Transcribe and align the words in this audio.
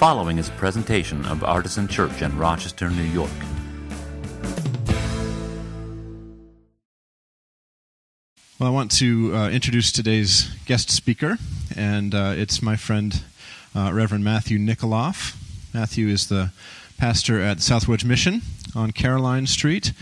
following 0.00 0.38
is 0.38 0.48
a 0.48 0.52
presentation 0.52 1.22
of 1.26 1.44
Artisan 1.44 1.86
Church 1.86 2.22
in 2.22 2.38
Rochester, 2.38 2.88
New 2.88 3.02
York. 3.02 3.30
Well, 8.58 8.66
I 8.66 8.70
want 8.70 8.92
to 8.92 9.34
uh, 9.34 9.50
introduce 9.50 9.92
today's 9.92 10.48
guest 10.64 10.90
speaker, 10.90 11.36
and 11.76 12.14
uh, 12.14 12.32
it's 12.34 12.62
my 12.62 12.76
friend 12.76 13.22
uh, 13.76 13.90
Reverend 13.92 14.24
Matthew 14.24 14.58
Nikoloff. 14.58 15.36
Matthew 15.74 16.08
is 16.08 16.28
the 16.28 16.50
pastor 16.96 17.38
at 17.38 17.58
Southwedge 17.58 18.02
Mission 18.02 18.40
on 18.74 18.92
Caroline 18.92 19.46
Street, 19.46 19.92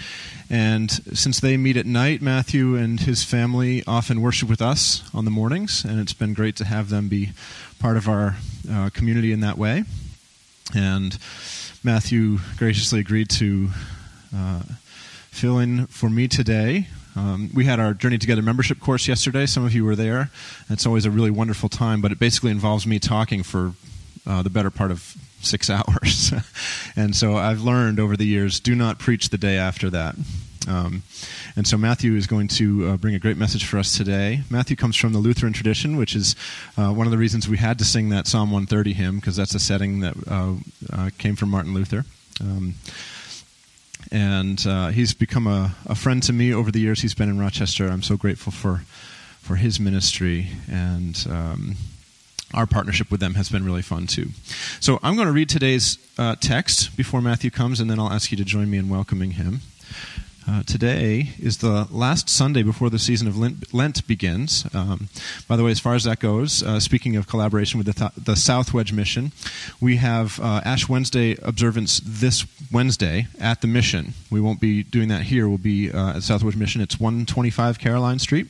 and 0.48 0.92
since 0.92 1.40
they 1.40 1.56
meet 1.56 1.76
at 1.76 1.86
night, 1.86 2.22
Matthew 2.22 2.76
and 2.76 3.00
his 3.00 3.24
family 3.24 3.82
often 3.84 4.22
worship 4.22 4.48
with 4.48 4.62
us 4.62 5.02
on 5.12 5.24
the 5.24 5.32
mornings, 5.32 5.84
and 5.84 5.98
it's 5.98 6.12
been 6.12 6.34
great 6.34 6.54
to 6.54 6.64
have 6.64 6.88
them 6.88 7.08
be 7.08 7.30
part 7.80 7.96
of 7.96 8.08
our 8.08 8.36
uh, 8.70 8.90
community 8.90 9.32
in 9.32 9.40
that 9.40 9.58
way. 9.58 9.84
And 10.74 11.18
Matthew 11.82 12.38
graciously 12.56 13.00
agreed 13.00 13.30
to 13.30 13.70
uh, 14.34 14.62
fill 15.30 15.58
in 15.58 15.86
for 15.86 16.10
me 16.10 16.28
today 16.28 16.88
um, 17.18 17.50
we 17.52 17.64
had 17.64 17.80
our 17.80 17.94
Journey 17.94 18.16
Together 18.16 18.42
membership 18.42 18.78
course 18.78 19.08
yesterday. 19.08 19.44
Some 19.44 19.64
of 19.64 19.74
you 19.74 19.84
were 19.84 19.96
there. 19.96 20.30
It's 20.70 20.86
always 20.86 21.04
a 21.04 21.10
really 21.10 21.32
wonderful 21.32 21.68
time, 21.68 22.00
but 22.00 22.12
it 22.12 22.20
basically 22.20 22.52
involves 22.52 22.86
me 22.86 23.00
talking 23.00 23.42
for 23.42 23.72
uh, 24.24 24.42
the 24.42 24.50
better 24.50 24.70
part 24.70 24.92
of 24.92 25.16
six 25.40 25.68
hours. 25.70 26.32
and 26.94 27.16
so 27.16 27.36
I've 27.36 27.60
learned 27.60 27.98
over 27.98 28.16
the 28.16 28.26
years 28.26 28.60
do 28.60 28.76
not 28.76 29.00
preach 29.00 29.30
the 29.30 29.38
day 29.38 29.56
after 29.56 29.90
that. 29.90 30.14
Um, 30.68 31.02
and 31.56 31.66
so 31.66 31.76
Matthew 31.76 32.14
is 32.14 32.26
going 32.26 32.48
to 32.48 32.88
uh, 32.88 32.96
bring 32.96 33.14
a 33.14 33.18
great 33.18 33.36
message 33.36 33.64
for 33.64 33.78
us 33.78 33.96
today. 33.96 34.42
Matthew 34.50 34.76
comes 34.76 34.96
from 34.96 35.12
the 35.12 35.18
Lutheran 35.18 35.52
tradition, 35.52 35.96
which 35.96 36.14
is 36.14 36.36
uh, 36.76 36.92
one 36.92 37.06
of 37.06 37.10
the 37.10 37.18
reasons 37.18 37.48
we 37.48 37.56
had 37.56 37.78
to 37.78 37.84
sing 37.84 38.10
that 38.10 38.26
Psalm 38.26 38.50
130 38.50 38.92
hymn, 38.92 39.16
because 39.16 39.36
that's 39.36 39.54
a 39.54 39.60
setting 39.60 40.00
that 40.00 40.14
uh, 40.28 40.54
uh, 40.92 41.10
came 41.18 41.36
from 41.36 41.50
Martin 41.50 41.74
Luther. 41.74 42.04
Um, 42.40 42.74
and 44.12 44.64
uh, 44.66 44.88
he's 44.88 45.14
become 45.14 45.46
a, 45.46 45.74
a, 45.86 45.94
friend 45.94 46.22
to 46.22 46.32
me 46.32 46.54
over 46.54 46.70
the 46.70 46.80
years 46.80 47.02
he's 47.02 47.14
been 47.14 47.28
in 47.28 47.38
Rochester. 47.38 47.88
I'm 47.88 48.02
so 48.02 48.16
grateful 48.16 48.52
for 48.52 48.82
for 49.40 49.56
his 49.56 49.80
ministry 49.80 50.48
and. 50.70 51.26
Um, 51.30 51.76
our 52.54 52.66
partnership 52.66 53.10
with 53.10 53.20
them 53.20 53.34
has 53.34 53.50
been 53.50 53.62
really 53.62 53.82
fun 53.82 54.06
too. 54.06 54.30
So 54.80 54.98
I'm 55.02 55.16
going 55.16 55.26
to 55.26 55.32
read 55.32 55.50
today's 55.50 55.98
uh, 56.16 56.34
text 56.40 56.96
before 56.96 57.20
Matthew 57.20 57.50
comes, 57.50 57.78
and 57.78 57.90
then 57.90 57.98
I'll 57.98 58.10
ask 58.10 58.30
you 58.30 58.38
to 58.38 58.44
join 58.44 58.70
me 58.70 58.78
in 58.78 58.88
welcoming 58.88 59.32
him. 59.32 59.60
Uh, 60.48 60.62
today 60.62 61.28
is 61.38 61.58
the 61.58 61.86
last 61.90 62.30
Sunday 62.30 62.62
before 62.62 62.88
the 62.88 62.98
season 62.98 63.28
of 63.28 63.36
Lent, 63.36 63.74
Lent 63.74 64.06
begins. 64.06 64.64
Um, 64.72 65.10
by 65.46 65.56
the 65.56 65.64
way, 65.64 65.70
as 65.70 65.78
far 65.78 65.94
as 65.94 66.04
that 66.04 66.20
goes, 66.20 66.62
uh, 66.62 66.80
speaking 66.80 67.16
of 67.16 67.28
collaboration 67.28 67.76
with 67.76 67.86
the, 67.86 67.92
th- 67.92 68.12
the 68.16 68.32
Southwedge 68.32 68.90
Mission, 68.90 69.32
we 69.78 69.96
have 69.96 70.40
uh, 70.40 70.62
Ash 70.64 70.88
Wednesday 70.88 71.36
observance 71.42 72.00
this 72.02 72.46
Wednesday 72.72 73.26
at 73.38 73.60
the 73.60 73.66
mission. 73.66 74.14
We 74.30 74.40
won't 74.40 74.58
be 74.58 74.82
doing 74.82 75.08
that 75.08 75.24
here. 75.24 75.46
We'll 75.48 75.58
be 75.58 75.92
uh, 75.92 76.10
at 76.10 76.22
Southwedge 76.22 76.56
Mission. 76.56 76.80
It's 76.80 76.98
125 76.98 77.78
Caroline 77.78 78.18
Street, 78.18 78.46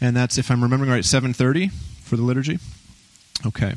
and 0.00 0.16
that's, 0.16 0.38
if 0.38 0.50
I'm 0.50 0.62
remembering 0.62 0.90
right, 0.90 1.04
7:30 1.04 1.70
for 2.02 2.16
the 2.16 2.22
liturgy. 2.22 2.58
Okay. 3.44 3.74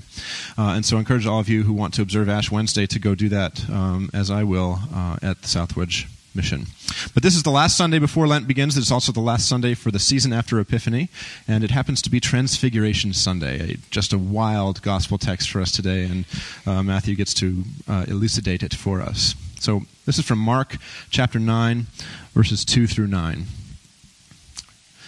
Uh, 0.57 0.75
and 0.75 0.85
so 0.85 0.95
I 0.95 0.99
encourage 0.99 1.27
all 1.27 1.41
of 1.41 1.49
you 1.49 1.63
who 1.63 1.73
want 1.73 1.93
to 1.95 2.01
observe 2.01 2.29
Ash 2.29 2.49
Wednesday 2.49 2.87
to 2.87 2.99
go 2.99 3.15
do 3.15 3.27
that, 3.27 3.69
um, 3.69 4.09
as 4.13 4.31
I 4.31 4.43
will, 4.45 4.79
uh, 4.93 5.17
at 5.21 5.41
the 5.41 5.47
Southwedge 5.49 6.07
mission. 6.35 6.67
But 7.13 7.23
this 7.23 7.35
is 7.35 7.43
the 7.43 7.51
last 7.51 7.77
Sunday 7.77 7.99
before 7.99 8.27
Lent 8.27 8.47
begins. 8.47 8.77
It's 8.77 8.91
also 8.91 9.11
the 9.11 9.19
last 9.19 9.47
Sunday 9.47 9.73
for 9.73 9.91
the 9.91 9.99
season 9.99 10.33
after 10.33 10.59
Epiphany, 10.59 11.09
and 11.47 11.63
it 11.63 11.71
happens 11.71 12.01
to 12.03 12.09
be 12.09 12.19
Transfiguration 12.19 13.13
Sunday. 13.13 13.77
Just 13.89 14.13
a 14.13 14.17
wild 14.17 14.81
gospel 14.81 15.17
text 15.17 15.49
for 15.49 15.61
us 15.61 15.71
today, 15.71 16.03
and 16.05 16.25
uh, 16.65 16.83
Matthew 16.83 17.15
gets 17.15 17.33
to 17.35 17.63
uh, 17.87 18.05
elucidate 18.07 18.63
it 18.63 18.73
for 18.73 19.01
us. 19.01 19.35
So 19.59 19.81
this 20.05 20.17
is 20.17 20.25
from 20.25 20.39
Mark 20.39 20.77
chapter 21.09 21.39
9, 21.39 21.87
verses 22.33 22.63
2 22.63 22.87
through 22.87 23.07
9. 23.07 23.45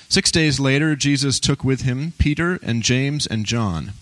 Six 0.09 0.29
days 0.29 0.59
later, 0.59 0.95
Jesus 0.97 1.39
took 1.39 1.63
with 1.63 1.83
him 1.83 2.11
Peter 2.17 2.59
and 2.61 2.83
James 2.83 3.25
and 3.25 3.45
John 3.45 3.93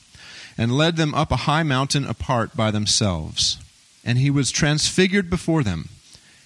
and 0.57 0.75
led 0.75 0.97
them 0.97 1.13
up 1.13 1.31
a 1.31 1.45
high 1.45 1.63
mountain 1.63 2.03
apart 2.03 2.57
by 2.57 2.71
themselves. 2.71 3.59
And 4.03 4.17
he 4.17 4.31
was 4.31 4.49
transfigured 4.49 5.29
before 5.29 5.63
them 5.63 5.89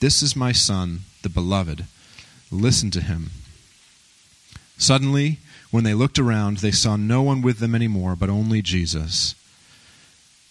this 0.00 0.22
is 0.22 0.36
my 0.36 0.52
Son, 0.52 1.00
the 1.22 1.28
Beloved. 1.28 1.86
Listen 2.50 2.90
to 2.92 3.00
him. 3.00 3.30
Suddenly, 4.78 5.38
when 5.70 5.84
they 5.84 5.94
looked 5.94 6.18
around, 6.18 6.58
they 6.58 6.70
saw 6.70 6.96
no 6.96 7.22
one 7.22 7.42
with 7.42 7.58
them 7.58 7.74
anymore, 7.74 8.14
but 8.14 8.30
only 8.30 8.62
Jesus. 8.62 9.34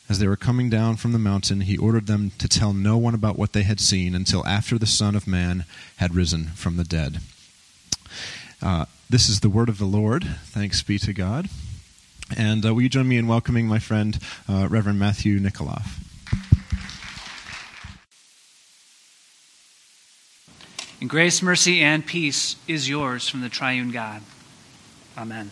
As 0.07 0.19
they 0.19 0.27
were 0.27 0.35
coming 0.35 0.69
down 0.69 0.97
from 0.97 1.13
the 1.13 1.19
mountain, 1.19 1.61
he 1.61 1.77
ordered 1.77 2.07
them 2.07 2.31
to 2.37 2.47
tell 2.47 2.73
no 2.73 2.97
one 2.97 3.15
about 3.15 3.39
what 3.39 3.53
they 3.53 3.63
had 3.63 3.79
seen 3.79 4.13
until 4.13 4.45
after 4.45 4.77
the 4.77 4.85
Son 4.85 5.15
of 5.15 5.27
Man 5.27 5.65
had 5.97 6.13
risen 6.13 6.45
from 6.47 6.77
the 6.77 6.83
dead. 6.83 7.19
Uh, 8.61 8.85
this 9.09 9.29
is 9.29 9.39
the 9.39 9.49
word 9.49 9.69
of 9.69 9.77
the 9.77 9.85
Lord. 9.85 10.23
Thanks 10.45 10.83
be 10.83 10.99
to 10.99 11.13
God. 11.13 11.49
And 12.35 12.65
uh, 12.65 12.73
will 12.73 12.81
you 12.81 12.89
join 12.89 13.07
me 13.07 13.17
in 13.17 13.27
welcoming 13.27 13.67
my 13.67 13.79
friend, 13.79 14.19
uh, 14.49 14.67
Reverend 14.69 14.99
Matthew 14.99 15.39
Nikoloff? 15.39 16.04
And 21.01 21.09
grace, 21.09 21.41
mercy, 21.41 21.81
and 21.81 22.05
peace 22.05 22.55
is 22.67 22.87
yours 22.87 23.27
from 23.27 23.41
the 23.41 23.49
triune 23.49 23.91
God. 23.91 24.21
Amen. 25.17 25.51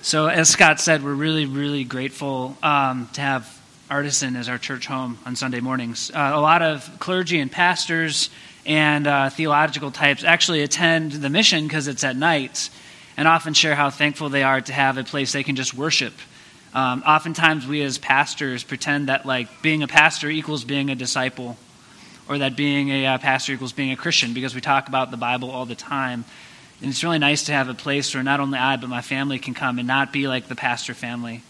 So, 0.00 0.28
as 0.28 0.48
Scott 0.48 0.80
said, 0.80 1.04
we're 1.04 1.14
really, 1.14 1.44
really 1.44 1.84
grateful 1.84 2.56
um, 2.62 3.08
to 3.12 3.20
have 3.20 3.60
Artisan 3.90 4.34
as 4.36 4.48
our 4.48 4.56
church 4.56 4.86
home 4.86 5.18
on 5.26 5.36
Sunday 5.36 5.60
mornings. 5.60 6.10
Uh, 6.10 6.32
a 6.32 6.40
lot 6.40 6.62
of 6.62 6.90
clergy 6.98 7.38
and 7.38 7.52
pastors 7.52 8.30
and 8.64 9.06
uh, 9.06 9.28
theological 9.28 9.90
types 9.90 10.24
actually 10.24 10.62
attend 10.62 11.12
the 11.12 11.28
mission 11.28 11.64
because 11.64 11.86
it's 11.86 12.02
at 12.02 12.16
night 12.16 12.70
and 13.18 13.28
often 13.28 13.52
share 13.52 13.74
how 13.74 13.90
thankful 13.90 14.30
they 14.30 14.42
are 14.42 14.62
to 14.62 14.72
have 14.72 14.96
a 14.96 15.04
place 15.04 15.32
they 15.32 15.42
can 15.42 15.54
just 15.54 15.74
worship. 15.74 16.14
Um, 16.72 17.02
oftentimes, 17.06 17.66
we 17.66 17.82
as 17.82 17.98
pastors 17.98 18.64
pretend 18.64 19.08
that 19.08 19.26
like 19.26 19.60
being 19.60 19.82
a 19.82 19.88
pastor 19.88 20.30
equals 20.30 20.64
being 20.64 20.88
a 20.88 20.94
disciple 20.94 21.58
or 22.32 22.38
that 22.38 22.56
being 22.56 22.88
a 22.88 23.06
uh, 23.06 23.18
pastor 23.18 23.52
equals 23.52 23.72
being 23.72 23.92
a 23.92 23.96
Christian 23.96 24.32
because 24.32 24.54
we 24.54 24.62
talk 24.62 24.88
about 24.88 25.10
the 25.10 25.18
Bible 25.18 25.50
all 25.50 25.66
the 25.66 25.74
time. 25.74 26.24
And 26.80 26.90
it's 26.90 27.04
really 27.04 27.18
nice 27.18 27.44
to 27.44 27.52
have 27.52 27.68
a 27.68 27.74
place 27.74 28.14
where 28.14 28.22
not 28.22 28.40
only 28.40 28.58
I, 28.58 28.76
but 28.76 28.88
my 28.88 29.02
family 29.02 29.38
can 29.38 29.52
come 29.52 29.78
and 29.78 29.86
not 29.86 30.12
be 30.12 30.26
like 30.26 30.48
the 30.48 30.56
pastor 30.56 30.94
family 30.94 31.42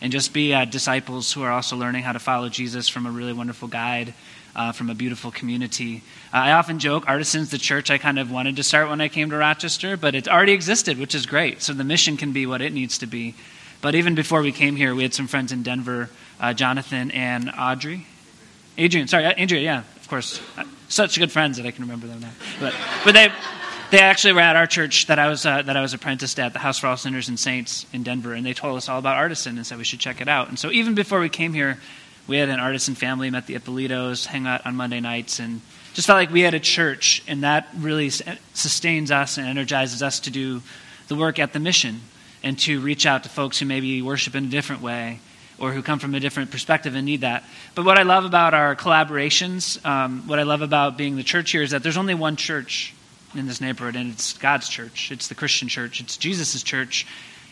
and 0.00 0.10
just 0.10 0.32
be 0.32 0.54
uh, 0.54 0.64
disciples 0.64 1.32
who 1.32 1.42
are 1.42 1.52
also 1.52 1.76
learning 1.76 2.04
how 2.04 2.12
to 2.12 2.18
follow 2.18 2.48
Jesus 2.48 2.88
from 2.88 3.04
a 3.04 3.10
really 3.10 3.34
wonderful 3.34 3.68
guide. 3.68 4.14
Uh, 4.52 4.72
from 4.72 4.90
a 4.90 4.94
beautiful 4.96 5.30
community. 5.30 6.02
Uh, 6.34 6.38
I 6.38 6.52
often 6.54 6.80
joke, 6.80 7.04
Artisans, 7.06 7.52
the 7.52 7.56
church 7.56 7.88
I 7.88 7.98
kind 7.98 8.18
of 8.18 8.32
wanted 8.32 8.56
to 8.56 8.64
start 8.64 8.88
when 8.88 9.00
I 9.00 9.06
came 9.06 9.30
to 9.30 9.36
Rochester, 9.36 9.96
but 9.96 10.16
it 10.16 10.26
already 10.26 10.50
existed, 10.50 10.98
which 10.98 11.14
is 11.14 11.24
great. 11.24 11.62
So 11.62 11.72
the 11.72 11.84
mission 11.84 12.16
can 12.16 12.32
be 12.32 12.46
what 12.46 12.60
it 12.60 12.72
needs 12.72 12.98
to 12.98 13.06
be. 13.06 13.36
But 13.80 13.94
even 13.94 14.16
before 14.16 14.42
we 14.42 14.50
came 14.50 14.74
here, 14.74 14.92
we 14.92 15.04
had 15.04 15.14
some 15.14 15.28
friends 15.28 15.52
in 15.52 15.62
Denver, 15.62 16.10
uh, 16.40 16.52
Jonathan 16.52 17.12
and 17.12 17.48
Audrey. 17.56 18.08
Adrian, 18.76 19.06
sorry, 19.06 19.26
Andrea, 19.26 19.60
yeah 19.60 19.82
course, 20.10 20.40
such 20.88 21.18
good 21.18 21.32
friends 21.32 21.56
that 21.56 21.66
I 21.66 21.70
can 21.70 21.84
remember 21.84 22.08
them 22.08 22.20
now. 22.20 22.32
But, 22.58 22.74
but 23.04 23.14
they, 23.14 23.32
they 23.90 24.00
actually 24.00 24.34
were 24.34 24.40
at 24.40 24.56
our 24.56 24.66
church 24.66 25.06
that 25.06 25.18
I 25.18 25.28
was 25.28 25.46
uh, 25.46 25.62
that 25.62 25.76
I 25.76 25.80
was 25.80 25.94
apprenticed 25.94 26.38
at, 26.38 26.52
the 26.52 26.58
House 26.58 26.78
for 26.78 26.88
All 26.88 26.96
Sinners 26.96 27.28
and 27.28 27.38
Saints 27.38 27.86
in 27.92 28.02
Denver, 28.02 28.34
and 28.34 28.44
they 28.44 28.52
told 28.52 28.76
us 28.76 28.88
all 28.88 28.98
about 28.98 29.16
Artisan 29.16 29.56
and 29.56 29.66
said 29.66 29.78
we 29.78 29.84
should 29.84 30.00
check 30.00 30.20
it 30.20 30.28
out. 30.28 30.48
And 30.48 30.58
so 30.58 30.70
even 30.70 30.94
before 30.94 31.20
we 31.20 31.28
came 31.28 31.54
here, 31.54 31.78
we 32.26 32.36
had 32.36 32.48
an 32.48 32.60
Artisan 32.60 32.94
family, 32.94 33.30
met 33.30 33.46
the 33.46 33.54
Ippolitos, 33.54 34.26
hang 34.26 34.46
out 34.46 34.66
on 34.66 34.76
Monday 34.76 35.00
nights, 35.00 35.38
and 35.38 35.60
just 35.94 36.06
felt 36.06 36.18
like 36.18 36.30
we 36.30 36.42
had 36.42 36.54
a 36.54 36.60
church, 36.60 37.22
and 37.26 37.42
that 37.42 37.68
really 37.76 38.10
sustains 38.10 39.10
us 39.10 39.38
and 39.38 39.46
energizes 39.46 40.02
us 40.02 40.20
to 40.20 40.30
do 40.30 40.62
the 41.08 41.16
work 41.16 41.38
at 41.38 41.52
the 41.52 41.60
mission 41.60 42.00
and 42.42 42.58
to 42.60 42.80
reach 42.80 43.06
out 43.06 43.22
to 43.24 43.28
folks 43.28 43.58
who 43.58 43.66
maybe 43.66 44.02
worship 44.02 44.34
in 44.34 44.44
a 44.44 44.48
different 44.48 44.82
way 44.82 45.20
or 45.60 45.72
who 45.72 45.82
come 45.82 45.98
from 45.98 46.14
a 46.14 46.20
different 46.20 46.50
perspective 46.50 46.94
and 46.94 47.04
need 47.04 47.20
that. 47.20 47.44
But 47.74 47.84
what 47.84 47.98
I 47.98 48.02
love 48.02 48.24
about 48.24 48.54
our 48.54 48.74
collaborations, 48.74 49.84
um, 49.84 50.26
what 50.26 50.38
I 50.38 50.42
love 50.42 50.62
about 50.62 50.96
being 50.96 51.16
the 51.16 51.22
church 51.22 51.50
here 51.50 51.62
is 51.62 51.70
that 51.70 51.82
there's 51.82 51.98
only 51.98 52.14
one 52.14 52.36
church 52.36 52.94
in 53.34 53.46
this 53.46 53.60
neighborhood, 53.60 53.94
and 53.94 54.12
it's 54.12 54.32
God's 54.32 54.68
church. 54.68 55.12
It's 55.12 55.28
the 55.28 55.34
Christian 55.34 55.68
church. 55.68 56.00
It's 56.00 56.16
Jesus' 56.16 56.62
church. 56.62 57.06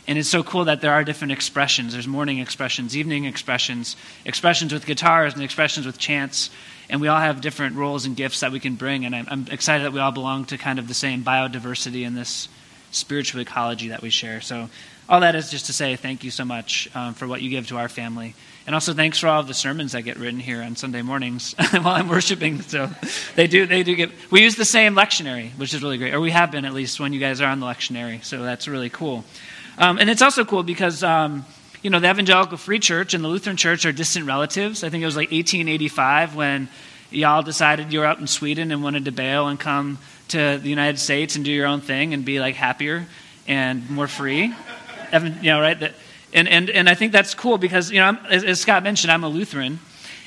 And 0.09 0.19
it's 0.19 0.29
so 0.29 0.43
cool 0.43 0.65
that 0.65 0.81
there 0.81 0.93
are 0.93 1.05
different 1.05 1.33
expressions. 1.33 1.93
There's 1.93 2.09
morning 2.09 2.39
expressions, 2.39 2.97
evening 2.97 3.27
expressions, 3.27 3.95
expressions 4.25 4.73
with 4.73 4.87
guitars, 4.87 5.35
and 5.35 5.43
expressions 5.43 5.85
with 5.85 5.99
chants. 5.99 6.49
And 6.89 7.03
we 7.03 7.09
all 7.09 7.21
have 7.21 7.43
different 7.43 7.77
roles 7.77 8.07
and 8.07 8.17
gifts 8.17 8.41
that 8.41 8.51
we 8.51 8.59
can 8.59 8.75
bring. 8.75 9.05
And 9.05 9.15
I'm, 9.15 9.27
I'm 9.31 9.47
excited 9.51 9.85
that 9.85 9.93
we 9.93 10.01
all 10.01 10.11
belong 10.11 10.47
to 10.47 10.57
kind 10.57 10.79
of 10.79 10.89
the 10.89 10.95
same 10.95 11.23
biodiversity 11.23 12.07
in 12.07 12.15
this 12.15 12.49
spiritual 12.91 13.43
ecology 13.43 13.89
that 13.89 14.01
we 14.01 14.09
share. 14.09 14.41
So, 14.41 14.71
all 15.09 15.21
that 15.21 15.35
is 15.35 15.51
just 15.51 15.67
to 15.67 15.73
say 15.73 15.97
thank 15.97 16.23
you 16.23 16.31
so 16.31 16.45
much 16.45 16.89
um, 16.95 17.15
for 17.15 17.27
what 17.27 17.41
you 17.41 17.51
give 17.51 17.69
to 17.69 17.77
our 17.77 17.89
family. 17.89 18.35
And 18.67 18.75
also 18.75 18.93
thanks 18.93 19.19
for 19.19 19.29
all 19.29 19.41
of 19.41 19.47
the 19.47 19.55
sermons 19.55 19.93
that 19.93 20.03
get 20.03 20.19
written 20.19 20.39
here 20.39 20.63
on 20.63 20.77
Sunday 20.77 21.01
mornings 21.01 21.55
while 21.71 21.95
I'm 21.95 22.09
worshiping. 22.09 22.61
So 22.61 22.91
they 23.35 23.47
do 23.47 23.65
they 23.65 23.83
do 23.83 23.95
get 23.97 24.11
we 24.31 24.43
use 24.43 24.57
the 24.57 24.67
same 24.67 24.95
lectionary, 24.95 25.51
which 25.53 25.73
is 25.73 25.83
really 25.83 25.97
great. 25.97 26.13
Or 26.13 26.21
we 26.21 26.31
have 26.33 26.51
been 26.51 26.67
at 26.67 26.75
least 26.75 27.01
when 27.01 27.15
you 27.15 27.21
guys 27.21 27.41
are 27.41 27.49
on 27.49 27.61
the 27.61 27.67
lectionary. 27.67 28.23
So 28.23 28.43
that's 28.43 28.69
really 28.69 28.91
cool. 28.91 29.25
Um, 29.79 29.99
and 29.99 30.11
it's 30.11 30.23
also 30.23 30.45
cool 30.45 30.63
because, 30.63 31.03
um, 31.03 31.47
you 31.83 31.91
know, 31.91 32.01
the 32.01 32.11
Evangelical 32.11 32.59
Free 32.59 32.81
Church 32.81 33.15
and 33.15 33.23
the 33.23 33.29
Lutheran 33.29 33.57
Church 33.57 33.87
are 33.87 33.93
distant 33.93 34.27
relatives. 34.27 34.85
I 34.85 34.91
think 34.91 35.03
it 35.03 35.07
was 35.07 35.17
like 35.17 35.31
1885 35.31 36.35
when 36.35 36.69
y'all 37.11 37.43
decided 37.43 37.93
you 37.93 38.01
were 38.01 38.05
out 38.05 38.19
in 38.19 38.27
Sweden 38.27 38.73
and 38.73 38.83
wanted 38.83 39.05
to 39.07 39.13
bail 39.13 39.49
and 39.49 39.59
come 39.59 39.99
to 40.29 40.59
the 40.59 40.69
United 40.69 40.99
States 40.99 41.37
and 41.37 41.45
do 41.45 41.53
your 41.53 41.67
own 41.67 41.81
thing 41.81 42.13
and 42.13 42.25
be 42.25 42.41
like 42.41 42.57
happier 42.57 43.07
and 43.47 43.89
more 43.89 44.09
free. 44.09 44.53
You 45.13 45.51
know, 45.51 45.61
right? 45.61 45.93
And, 46.33 46.49
and, 46.49 46.71
and 46.71 46.89
I 46.89 46.95
think 46.95 47.13
that's 47.13 47.35
cool 47.35 47.59
because, 47.59 47.91
you 47.91 48.01
know, 48.01 48.19
as, 48.29 48.45
as 48.45 48.61
Scott 48.61 48.83
mentioned, 48.83 49.11
I'm 49.11 49.25
a 49.25 49.29
Lutheran. 49.29 49.79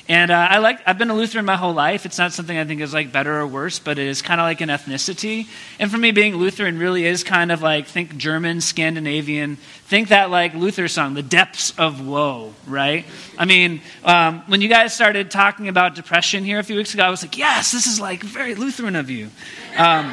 And 0.08 0.32
uh, 0.32 0.48
I 0.50 0.58
like, 0.58 0.80
I've 0.84 0.98
been 0.98 1.10
a 1.10 1.14
Lutheran 1.14 1.44
my 1.44 1.56
whole 1.56 1.74
life. 1.74 2.04
It's 2.04 2.18
not 2.18 2.32
something 2.32 2.58
I 2.58 2.64
think 2.64 2.80
is 2.80 2.92
like 2.92 3.12
better 3.12 3.38
or 3.38 3.46
worse, 3.46 3.78
but 3.78 4.00
it 4.00 4.08
is 4.08 4.20
kind 4.20 4.40
of 4.40 4.44
like 4.44 4.60
an 4.60 4.68
ethnicity. 4.68 5.46
And 5.78 5.92
for 5.92 5.96
me, 5.96 6.10
being 6.10 6.34
Lutheran 6.36 6.76
really 6.78 7.06
is 7.06 7.22
kind 7.22 7.52
of 7.52 7.62
like 7.62 7.86
think 7.86 8.16
German, 8.16 8.60
Scandinavian. 8.60 9.56
Think 9.86 10.08
that 10.08 10.28
like 10.28 10.54
Luther 10.54 10.88
song, 10.88 11.14
"The 11.14 11.22
Depths 11.22 11.72
of 11.78 12.04
Woe," 12.04 12.52
right? 12.66 13.06
I 13.38 13.44
mean, 13.44 13.80
um, 14.04 14.42
when 14.48 14.60
you 14.60 14.68
guys 14.68 14.92
started 14.92 15.30
talking 15.30 15.68
about 15.68 15.94
depression 15.94 16.44
here 16.44 16.58
a 16.58 16.64
few 16.64 16.76
weeks 16.76 16.94
ago, 16.94 17.04
I 17.04 17.10
was 17.10 17.22
like, 17.22 17.38
yes, 17.38 17.70
this 17.70 17.86
is 17.86 18.00
like 18.00 18.24
very 18.24 18.56
Lutheran 18.56 18.96
of 18.96 19.08
you. 19.08 19.30
Um, 19.78 20.12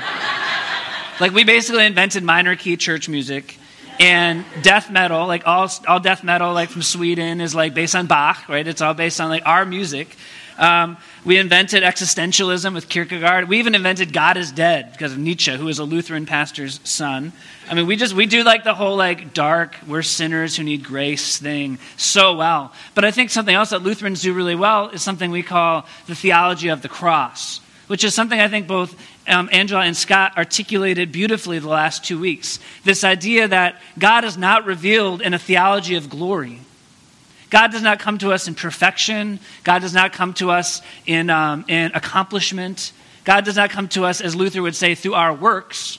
like 1.20 1.32
we 1.32 1.44
basically 1.44 1.88
invented 1.88 2.24
minor 2.24 2.56
key 2.56 2.78
church 2.78 3.10
music 3.10 3.59
and 4.00 4.46
death 4.62 4.90
metal, 4.90 5.28
like 5.28 5.46
all, 5.46 5.70
all 5.88 6.00
death 6.00 6.24
metal, 6.24 6.54
like 6.54 6.70
from 6.70 6.82
Sweden, 6.82 7.42
is 7.42 7.54
like 7.54 7.74
based 7.74 7.96
on 7.96 8.08
Bach, 8.08 8.48
right? 8.48 8.66
It's 8.66 8.82
all 8.82 8.94
based 8.94 9.20
on 9.20 9.30
like 9.30 9.46
our 9.46 9.66
music. 9.66 10.16
Um, 10.58 10.98
we 11.24 11.38
invented 11.38 11.84
existentialism 11.84 12.74
with 12.74 12.90
Kierkegaard. 12.90 13.48
We 13.48 13.60
even 13.60 13.76
invented 13.76 14.12
God 14.12 14.36
is 14.36 14.52
dead 14.52 14.92
because 14.92 15.14
of 15.14 15.18
Nietzsche, 15.18 15.56
who 15.56 15.66
was 15.66 15.80
a 15.80 15.86
Lutheran 15.86 16.26
pastor's 16.26 16.82
son. 16.84 17.32
I 17.70 17.76
mean, 17.76 17.88
we 17.88 17.96
just 17.96 18.14
we 18.14 18.26
do 18.26 18.44
like 18.44 18.66
the 18.66 18.74
whole 18.74 18.98
like 18.98 19.34
dark, 19.34 19.78
we're 19.88 20.02
sinners 20.02 20.58
who 20.58 20.64
need 20.64 20.84
grace 20.84 21.38
thing 21.38 21.78
so 21.96 22.36
well. 22.36 22.74
But 22.94 23.06
I 23.06 23.12
think 23.12 23.30
something 23.30 23.56
else 23.56 23.70
that 23.70 23.84
Lutherans 23.84 24.22
do 24.22 24.34
really 24.34 24.56
well 24.56 24.90
is 24.90 25.02
something 25.02 25.32
we 25.32 25.44
call 25.44 25.86
the 26.08 26.16
theology 26.16 26.68
of 26.68 26.82
the 26.82 26.90
cross, 26.90 27.62
which 27.90 28.04
is 28.04 28.14
something 28.14 28.40
I 28.40 28.48
think 28.48 28.68
both 28.68 28.96
um, 29.28 29.50
Angela 29.52 29.82
and 29.82 29.98
Scott 29.98 30.38
articulated 30.38 31.12
beautifully 31.12 31.58
the 31.58 31.70
last 31.70 32.06
two 32.06 32.20
weeks. 32.20 32.60
This 32.84 33.04
idea 33.04 33.48
that 33.48 33.82
God 33.98 34.24
is 34.26 34.38
not 34.38 34.68
revealed 34.68 35.24
in 35.24 35.34
a 35.34 35.40
theology 35.40 35.96
of 35.96 36.08
glory. 36.08 36.60
God 37.50 37.72
does 37.72 37.82
not 37.82 37.98
come 37.98 38.20
to 38.20 38.32
us 38.32 38.48
in 38.48 38.54
perfection. 38.54 39.40
God 39.64 39.80
does 39.80 39.96
not 39.96 40.14
come 40.14 40.36
to 40.36 40.52
us 40.52 40.84
in, 41.08 41.32
um, 41.32 41.66
in 41.68 41.92
accomplishment. 41.96 42.92
God 43.24 43.44
does 43.44 43.56
not 43.56 43.72
come 43.72 43.88
to 43.90 44.06
us, 44.06 44.22
as 44.22 44.36
Luther 44.36 44.62
would 44.62 44.76
say, 44.76 44.94
through 44.94 45.16
our 45.16 45.34
works, 45.34 45.98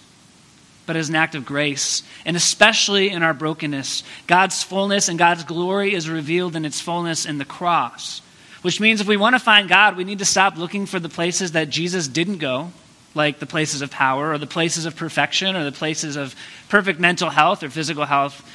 but 0.86 0.94
as 0.94 1.08
an 1.08 1.16
act 1.16 1.34
of 1.34 1.44
grace. 1.44 2.04
And 2.24 2.36
especially 2.36 3.10
in 3.10 3.24
our 3.24 3.34
brokenness, 3.34 4.04
God's 4.28 4.62
fullness 4.62 5.08
and 5.08 5.18
God's 5.18 5.42
glory 5.42 5.92
is 5.92 6.08
revealed 6.08 6.54
in 6.54 6.64
its 6.64 6.80
fullness 6.80 7.26
in 7.26 7.38
the 7.38 7.44
cross. 7.44 8.22
Which 8.62 8.80
means 8.80 9.00
if 9.00 9.06
we 9.06 9.16
want 9.16 9.34
to 9.34 9.40
find 9.40 9.68
God, 9.68 9.96
we 9.96 10.04
need 10.04 10.18
to 10.18 10.24
stop 10.24 10.56
looking 10.56 10.86
for 10.86 11.00
the 11.00 11.08
places 11.08 11.52
that 11.52 11.70
Jesus 11.70 12.08
didn't 12.08 12.38
go 12.38 12.72
like 13.14 13.38
the 13.38 13.46
places 13.46 13.82
of 13.82 13.90
power 13.90 14.32
or 14.32 14.38
the 14.38 14.46
places 14.46 14.86
of 14.86 14.96
perfection 14.96 15.56
or 15.56 15.64
the 15.64 15.72
places 15.72 16.16
of 16.16 16.34
perfect 16.68 17.00
mental 17.00 17.30
health 17.30 17.62
or 17.62 17.70
physical 17.70 18.04
health. 18.04 18.46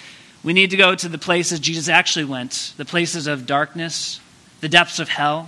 We 0.44 0.54
need 0.54 0.70
to 0.70 0.78
go 0.78 0.96
to 0.96 1.10
the 1.10 1.18
places 1.18 1.60
Jesus 1.60 1.90
actually 1.90 2.26
went 2.26 2.74
the 2.78 2.86
places 2.86 3.28
of 3.28 3.46
darkness, 3.46 4.20
the 4.62 4.70
depths 4.70 5.00
of 5.00 5.10
hell, 5.10 5.48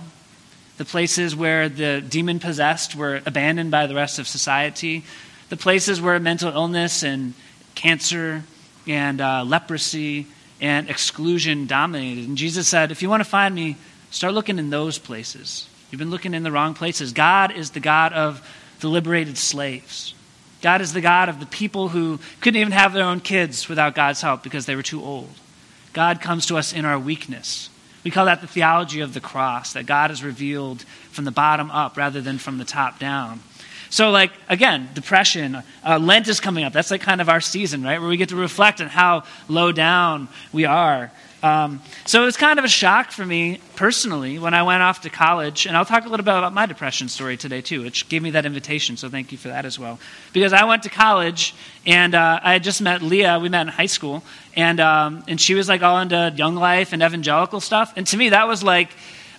the 0.76 0.84
places 0.84 1.34
where 1.34 1.68
the 1.68 2.00
demon 2.00 2.38
possessed 2.38 2.94
were 2.94 3.20
abandoned 3.24 3.70
by 3.70 3.86
the 3.86 3.94
rest 3.94 4.18
of 4.18 4.26
society, 4.26 5.04
the 5.48 5.56
places 5.56 6.00
where 6.00 6.18
mental 6.18 6.52
illness 6.52 7.02
and 7.02 7.34
cancer 7.74 8.42
and 8.86 9.20
uh, 9.20 9.44
leprosy 9.44 10.26
and 10.60 10.90
exclusion 10.90 11.66
dominated. 11.66 12.28
And 12.28 12.36
Jesus 12.36 12.66
said, 12.66 12.90
If 12.90 13.02
you 13.02 13.08
want 13.08 13.22
to 13.22 13.28
find 13.28 13.54
me, 13.54 13.76
start 14.10 14.34
looking 14.34 14.58
in 14.58 14.70
those 14.70 14.98
places. 14.98 15.68
You've 15.90 15.98
been 15.98 16.10
looking 16.10 16.34
in 16.34 16.42
the 16.42 16.52
wrong 16.52 16.74
places. 16.74 17.12
God 17.12 17.52
is 17.56 17.70
the 17.70 17.80
God 17.80 18.12
of 18.12 18.46
the 18.80 18.88
liberated 18.88 19.38
slaves. 19.38 20.14
God 20.60 20.80
is 20.80 20.92
the 20.92 21.00
God 21.00 21.28
of 21.28 21.40
the 21.40 21.46
people 21.46 21.88
who 21.88 22.18
couldn't 22.40 22.60
even 22.60 22.72
have 22.72 22.92
their 22.92 23.04
own 23.04 23.20
kids 23.20 23.68
without 23.68 23.94
God's 23.94 24.20
help 24.20 24.42
because 24.42 24.66
they 24.66 24.76
were 24.76 24.82
too 24.82 25.02
old. 25.02 25.30
God 25.92 26.20
comes 26.20 26.46
to 26.46 26.56
us 26.56 26.72
in 26.72 26.84
our 26.84 26.98
weakness. 26.98 27.70
We 28.04 28.10
call 28.10 28.26
that 28.26 28.40
the 28.40 28.46
theology 28.46 29.00
of 29.00 29.14
the 29.14 29.20
cross, 29.20 29.72
that 29.72 29.86
God 29.86 30.10
is 30.10 30.22
revealed 30.22 30.82
from 31.10 31.24
the 31.24 31.30
bottom 31.30 31.70
up 31.70 31.96
rather 31.96 32.20
than 32.20 32.38
from 32.38 32.58
the 32.58 32.64
top 32.64 32.98
down. 32.98 33.40
So, 33.90 34.10
like, 34.10 34.32
again, 34.48 34.90
depression, 34.94 35.62
uh, 35.84 35.98
Lent 35.98 36.28
is 36.28 36.40
coming 36.40 36.64
up. 36.64 36.72
That's 36.72 36.90
like 36.90 37.00
kind 37.00 37.20
of 37.20 37.28
our 37.28 37.40
season, 37.40 37.82
right? 37.82 37.98
Where 37.98 38.08
we 38.08 38.16
get 38.16 38.28
to 38.30 38.36
reflect 38.36 38.80
on 38.80 38.88
how 38.88 39.24
low 39.48 39.72
down 39.72 40.28
we 40.52 40.66
are. 40.66 41.10
Um, 41.42 41.80
so 42.04 42.22
it 42.22 42.24
was 42.24 42.36
kind 42.36 42.58
of 42.58 42.64
a 42.64 42.68
shock 42.68 43.12
for 43.12 43.24
me 43.24 43.60
personally 43.76 44.38
when 44.38 44.54
I 44.54 44.62
went 44.64 44.82
off 44.82 45.02
to 45.02 45.10
college. 45.10 45.66
And 45.66 45.76
I'll 45.76 45.84
talk 45.84 46.04
a 46.04 46.08
little 46.08 46.24
bit 46.24 46.34
about 46.34 46.52
my 46.52 46.66
depression 46.66 47.08
story 47.08 47.36
today, 47.36 47.60
too, 47.60 47.82
which 47.82 48.08
gave 48.08 48.22
me 48.22 48.30
that 48.30 48.44
invitation. 48.44 48.96
So 48.96 49.08
thank 49.08 49.30
you 49.30 49.38
for 49.38 49.48
that 49.48 49.64
as 49.64 49.78
well. 49.78 50.00
Because 50.32 50.52
I 50.52 50.64
went 50.64 50.82
to 50.82 50.88
college 50.88 51.54
and 51.86 52.14
uh, 52.14 52.40
I 52.42 52.54
had 52.54 52.64
just 52.64 52.82
met 52.82 53.02
Leah. 53.02 53.38
We 53.38 53.48
met 53.48 53.62
in 53.62 53.68
high 53.68 53.86
school. 53.86 54.22
And, 54.56 54.80
um, 54.80 55.22
and 55.28 55.40
she 55.40 55.54
was 55.54 55.68
like 55.68 55.82
all 55.82 56.00
into 56.00 56.32
young 56.36 56.56
life 56.56 56.92
and 56.92 57.02
evangelical 57.02 57.60
stuff. 57.60 57.92
And 57.96 58.06
to 58.08 58.16
me, 58.16 58.30
that 58.30 58.48
was 58.48 58.62
like 58.62 58.90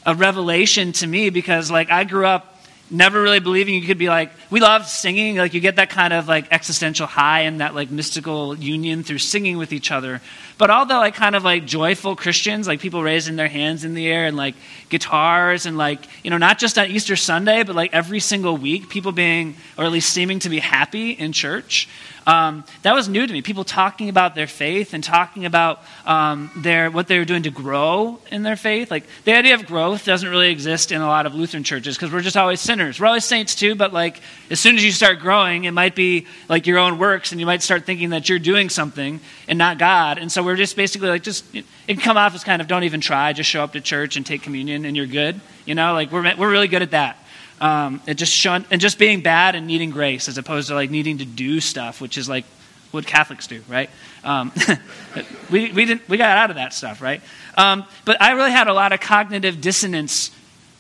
a 0.06 0.16
revelation 0.16 0.94
to 0.94 1.08
me 1.08 1.30
because 1.30 1.70
like 1.70 1.92
I 1.92 2.06
grew 2.06 2.26
up 2.26 2.59
never 2.92 3.22
really 3.22 3.40
believing 3.40 3.76
you 3.76 3.86
could 3.86 3.98
be 3.98 4.10
like 4.10 4.32
we 4.50 4.60
love 4.60 4.88
singing. 4.88 5.38
Like 5.38 5.54
you 5.54 5.60
get 5.60 5.76
that 5.78 5.90
kind 5.90 6.14
of 6.14 6.28
like 6.28 6.52
existential 6.52 7.08
high 7.08 7.42
and 7.42 7.62
that 7.62 7.76
like 7.76 7.92
mystical 7.92 8.58
union 8.58 9.04
through 9.04 9.20
singing 9.20 9.58
with 9.58 9.74
each 9.74 9.92
other. 9.92 10.22
But 10.58 10.70
all 10.70 10.86
the 10.86 10.96
like 10.96 11.16
kind 11.16 11.36
of 11.36 11.44
like 11.44 11.66
joyful 11.66 12.16
christians 12.16 12.68
like 12.68 12.80
people 12.80 13.02
raising 13.02 13.36
their 13.36 13.48
hands 13.48 13.84
in 13.84 13.94
the 13.94 14.08
air 14.08 14.26
and 14.26 14.36
like 14.36 14.56
guitars 14.90 15.66
and 15.66 15.78
like 15.78 16.00
you 16.24 16.30
know 16.30 16.38
not 16.38 16.60
just 16.60 16.78
on 16.78 16.88
easter 16.88 17.16
sunday 17.16 17.64
but 17.64 17.76
like 17.76 17.94
every 17.94 18.20
single 18.20 18.58
week 18.58 18.90
people 18.90 19.12
being 19.12 19.56
or 19.78 19.86
at 19.86 19.92
least 19.92 20.12
seeming 20.12 20.40
to 20.40 20.50
be 20.50 20.60
happy 20.60 21.12
in 21.12 21.32
church 21.32 21.88
um, 22.28 22.64
that 22.84 22.94
was 22.94 23.08
new 23.10 23.26
to 23.26 23.34
me. 23.34 23.42
People 23.42 23.64
talking 23.64 24.10
about 24.10 24.36
their 24.36 24.48
faith 24.48 24.94
and 24.94 25.04
talking 25.04 25.46
about 25.46 25.82
um, 26.06 26.52
their, 26.58 26.92
what 26.92 27.08
they 27.08 27.18
were 27.18 27.26
doing 27.26 27.44
to 27.44 27.52
grow 27.52 28.20
in 28.32 28.44
their 28.44 28.56
faith. 28.56 28.92
Like 28.92 29.06
the 29.26 29.34
idea 29.34 29.56
of 29.56 29.66
growth 29.66 30.06
doesn't 30.06 30.28
really 30.28 30.52
exist 30.52 30.92
in 30.92 31.02
a 31.02 31.08
lot 31.08 31.26
of 31.26 31.34
Lutheran 31.34 31.64
churches 31.64 31.96
because 31.96 32.12
we're 32.12 32.22
just 32.22 32.38
always 32.38 32.60
sinners. 32.60 33.00
We're 33.00 33.08
always 33.08 33.26
saints 33.26 33.56
too, 33.56 33.76
but 33.76 33.94
like 33.94 34.22
as 34.50 34.60
soon 34.60 34.76
as 34.76 34.84
you 34.84 34.92
start 34.92 35.20
growing, 35.20 35.64
it 35.64 35.72
might 35.72 35.96
be 35.96 36.28
like 36.48 36.68
your 36.68 36.78
own 36.78 36.98
works, 36.98 37.32
and 37.32 37.40
you 37.40 37.46
might 37.46 37.62
start 37.62 37.86
thinking 37.86 38.10
that 38.12 38.30
you're 38.30 38.40
doing 38.40 38.70
something 38.70 39.20
and 39.48 39.58
not 39.58 39.78
God. 39.78 40.18
And 40.18 40.32
so 40.32 40.44
we're 40.44 40.56
just 40.56 40.76
basically 40.76 41.10
like 41.10 41.24
just 41.24 41.46
it 41.56 41.66
can 41.88 41.98
come 41.98 42.18
off 42.18 42.36
as 42.36 42.44
kind 42.44 42.62
of 42.62 42.68
don't 42.68 42.84
even 42.84 43.02
try, 43.02 43.34
just 43.34 43.50
show 43.50 43.64
up 43.64 43.74
to 43.74 43.82
church 43.82 44.18
and 44.18 44.26
take 44.26 44.42
communion, 44.42 44.86
and 44.86 44.96
you're 44.96 45.08
good. 45.08 45.40
You 45.66 45.76
know, 45.76 45.94
like 45.94 46.12
we're 46.12 46.36
we're 46.36 46.52
really 46.52 46.68
good 46.68 46.82
at 46.82 46.92
that. 46.92 47.18
Um, 47.62 48.02
and 48.08 48.18
just 48.18 48.32
shun, 48.32 48.66
and 48.72 48.80
just 48.80 48.98
being 48.98 49.22
bad 49.22 49.56
and 49.56 49.68
needing 49.68 49.92
grace 49.92 50.30
as 50.30 50.38
opposed 50.38 50.70
to 50.70 50.76
like 50.76 50.90
needing 50.90 51.18
to 51.18 51.26
do 51.26 51.60
stuff, 51.60 52.00
which 52.00 52.18
is 52.18 52.30
like 52.30 52.46
what 52.92 53.06
Catholics 53.06 53.48
do, 53.48 53.62
right? 53.68 53.90
Um, 54.24 54.52
we, 55.52 55.72
we, 55.72 55.86
didn't, 55.86 56.08
we 56.08 56.18
got 56.18 56.38
out 56.38 56.50
of 56.50 56.56
that 56.56 56.74
stuff, 56.74 57.02
right? 57.02 57.22
Um, 57.58 57.86
but 58.06 58.22
I 58.22 58.32
really 58.32 58.52
had 58.52 58.68
a 58.68 58.74
lot 58.74 58.94
of 58.94 59.00
cognitive 59.00 59.62
dissonance 59.62 60.32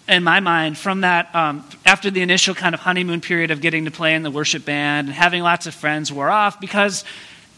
in 0.07 0.23
my 0.23 0.39
mind 0.39 0.77
from 0.77 1.01
that 1.01 1.33
um, 1.35 1.63
after 1.85 2.09
the 2.09 2.21
initial 2.21 2.55
kind 2.55 2.73
of 2.73 2.81
honeymoon 2.81 3.21
period 3.21 3.51
of 3.51 3.61
getting 3.61 3.85
to 3.85 3.91
play 3.91 4.15
in 4.15 4.23
the 4.23 4.31
worship 4.31 4.65
band 4.65 5.07
and 5.07 5.15
having 5.15 5.43
lots 5.43 5.67
of 5.67 5.75
friends 5.75 6.11
wore 6.11 6.29
off 6.29 6.59
because 6.59 7.03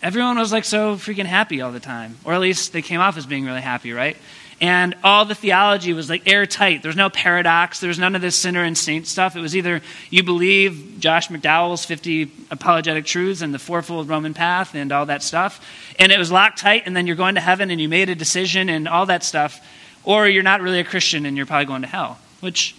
everyone 0.04 0.38
was 0.38 0.52
like 0.52 0.66
so 0.66 0.96
freaking 0.96 1.26
happy 1.26 1.62
all 1.62 1.72
the 1.72 1.80
time 1.80 2.18
or 2.26 2.34
at 2.34 2.42
least 2.42 2.74
they 2.74 2.82
came 2.82 3.00
off 3.00 3.18
as 3.18 3.26
being 3.26 3.46
really 3.46 3.62
happy 3.62 3.94
right 3.94 4.18
and 4.62 4.96
all 5.04 5.26
the 5.26 5.34
theology 5.34 5.92
was 5.92 6.08
like 6.08 6.28
airtight. 6.28 6.84
There's 6.84 6.96
no 6.96 7.10
paradox. 7.10 7.80
There's 7.80 7.98
none 7.98 8.16
of 8.16 8.22
this 8.22 8.36
sinner 8.36 8.64
and 8.64 8.78
saint 8.78 9.08
stuff. 9.08 9.36
It 9.36 9.42
was 9.42 9.56
either 9.56 9.82
you 10.12 10.22
believe 10.22 10.98
Josh 11.00 11.30
McDowell's 11.30 11.84
50 11.84 12.32
apologetic 12.52 13.06
truths 13.06 13.42
and 13.42 13.52
the 13.54 13.60
fourfold 13.60 14.08
Roman 14.08 14.36
path 14.36 14.76
and 14.76 14.92
all 14.92 15.08
that 15.08 15.24
stuff, 15.24 15.66
and 15.98 16.12
it 16.12 16.20
was 16.20 16.32
locked 16.32 16.60
tight, 16.60 16.84
and 16.86 16.96
then 16.96 17.08
you're 17.08 17.16
going 17.16 17.36
to 17.36 17.42
heaven 17.42 17.72
and 17.72 17.82
you 17.82 17.90
made 17.90 18.10
a 18.10 18.16
decision 18.16 18.70
and 18.70 18.88
all 18.88 19.08
that 19.08 19.24
stuff, 19.24 19.66
or 20.04 20.28
you're 20.28 20.44
not 20.44 20.62
really 20.62 20.80
a 20.80 20.84
Christian 20.84 21.26
and 21.26 21.36
you're 21.36 21.48
probably 21.48 21.66
going 21.66 21.82
to 21.82 21.88
hell, 21.88 22.20
which 22.40 22.76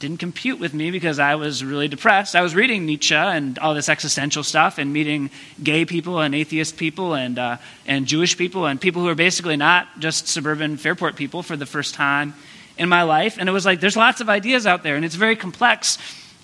didn't 0.00 0.18
compute 0.18 0.58
with 0.58 0.74
me 0.74 0.90
because 0.90 1.18
I 1.18 1.36
was 1.36 1.64
really 1.64 1.88
depressed. 1.88 2.34
I 2.34 2.42
was 2.42 2.54
reading 2.54 2.84
Nietzsche 2.84 3.14
and 3.14 3.58
all 3.58 3.74
this 3.74 3.88
existential 3.88 4.42
stuff 4.42 4.78
and 4.78 4.92
meeting 4.92 5.30
gay 5.62 5.84
people 5.84 6.20
and 6.20 6.34
atheist 6.34 6.76
people 6.76 7.14
and, 7.14 7.38
uh, 7.38 7.56
and 7.86 8.06
Jewish 8.06 8.36
people 8.36 8.66
and 8.66 8.80
people 8.80 9.02
who 9.02 9.08
are 9.08 9.14
basically 9.14 9.56
not 9.56 9.88
just 10.00 10.28
suburban 10.28 10.76
Fairport 10.76 11.16
people 11.16 11.42
for 11.42 11.56
the 11.56 11.66
first 11.66 11.94
time 11.94 12.34
in 12.76 12.88
my 12.88 13.02
life. 13.02 13.36
And 13.38 13.48
it 13.48 13.52
was 13.52 13.64
like, 13.64 13.80
there's 13.80 13.96
lots 13.96 14.20
of 14.20 14.28
ideas 14.28 14.66
out 14.66 14.82
there 14.82 14.96
and 14.96 15.04
it's 15.04 15.14
very 15.14 15.36
complex. 15.36 15.98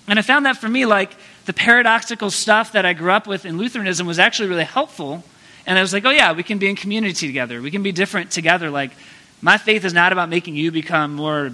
And 0.07 0.17
I 0.17 0.21
found 0.21 0.45
that 0.45 0.57
for 0.57 0.69
me, 0.69 0.85
like, 0.85 1.11
the 1.45 1.53
paradoxical 1.53 2.31
stuff 2.31 2.71
that 2.73 2.85
I 2.85 2.93
grew 2.93 3.11
up 3.11 3.27
with 3.27 3.45
in 3.45 3.57
Lutheranism 3.57 4.07
was 4.07 4.19
actually 4.19 4.49
really 4.49 4.63
helpful. 4.63 5.23
And 5.65 5.77
I 5.77 5.81
was 5.81 5.93
like, 5.93 6.05
oh, 6.05 6.11
yeah, 6.11 6.33
we 6.33 6.43
can 6.43 6.57
be 6.57 6.69
in 6.69 6.75
community 6.75 7.27
together. 7.27 7.61
We 7.61 7.71
can 7.71 7.83
be 7.83 7.91
different 7.91 8.31
together. 8.31 8.69
Like, 8.69 8.91
my 9.41 9.57
faith 9.57 9.85
is 9.85 9.93
not 9.93 10.11
about 10.11 10.29
making 10.29 10.55
you 10.55 10.71
become 10.71 11.15
more 11.15 11.51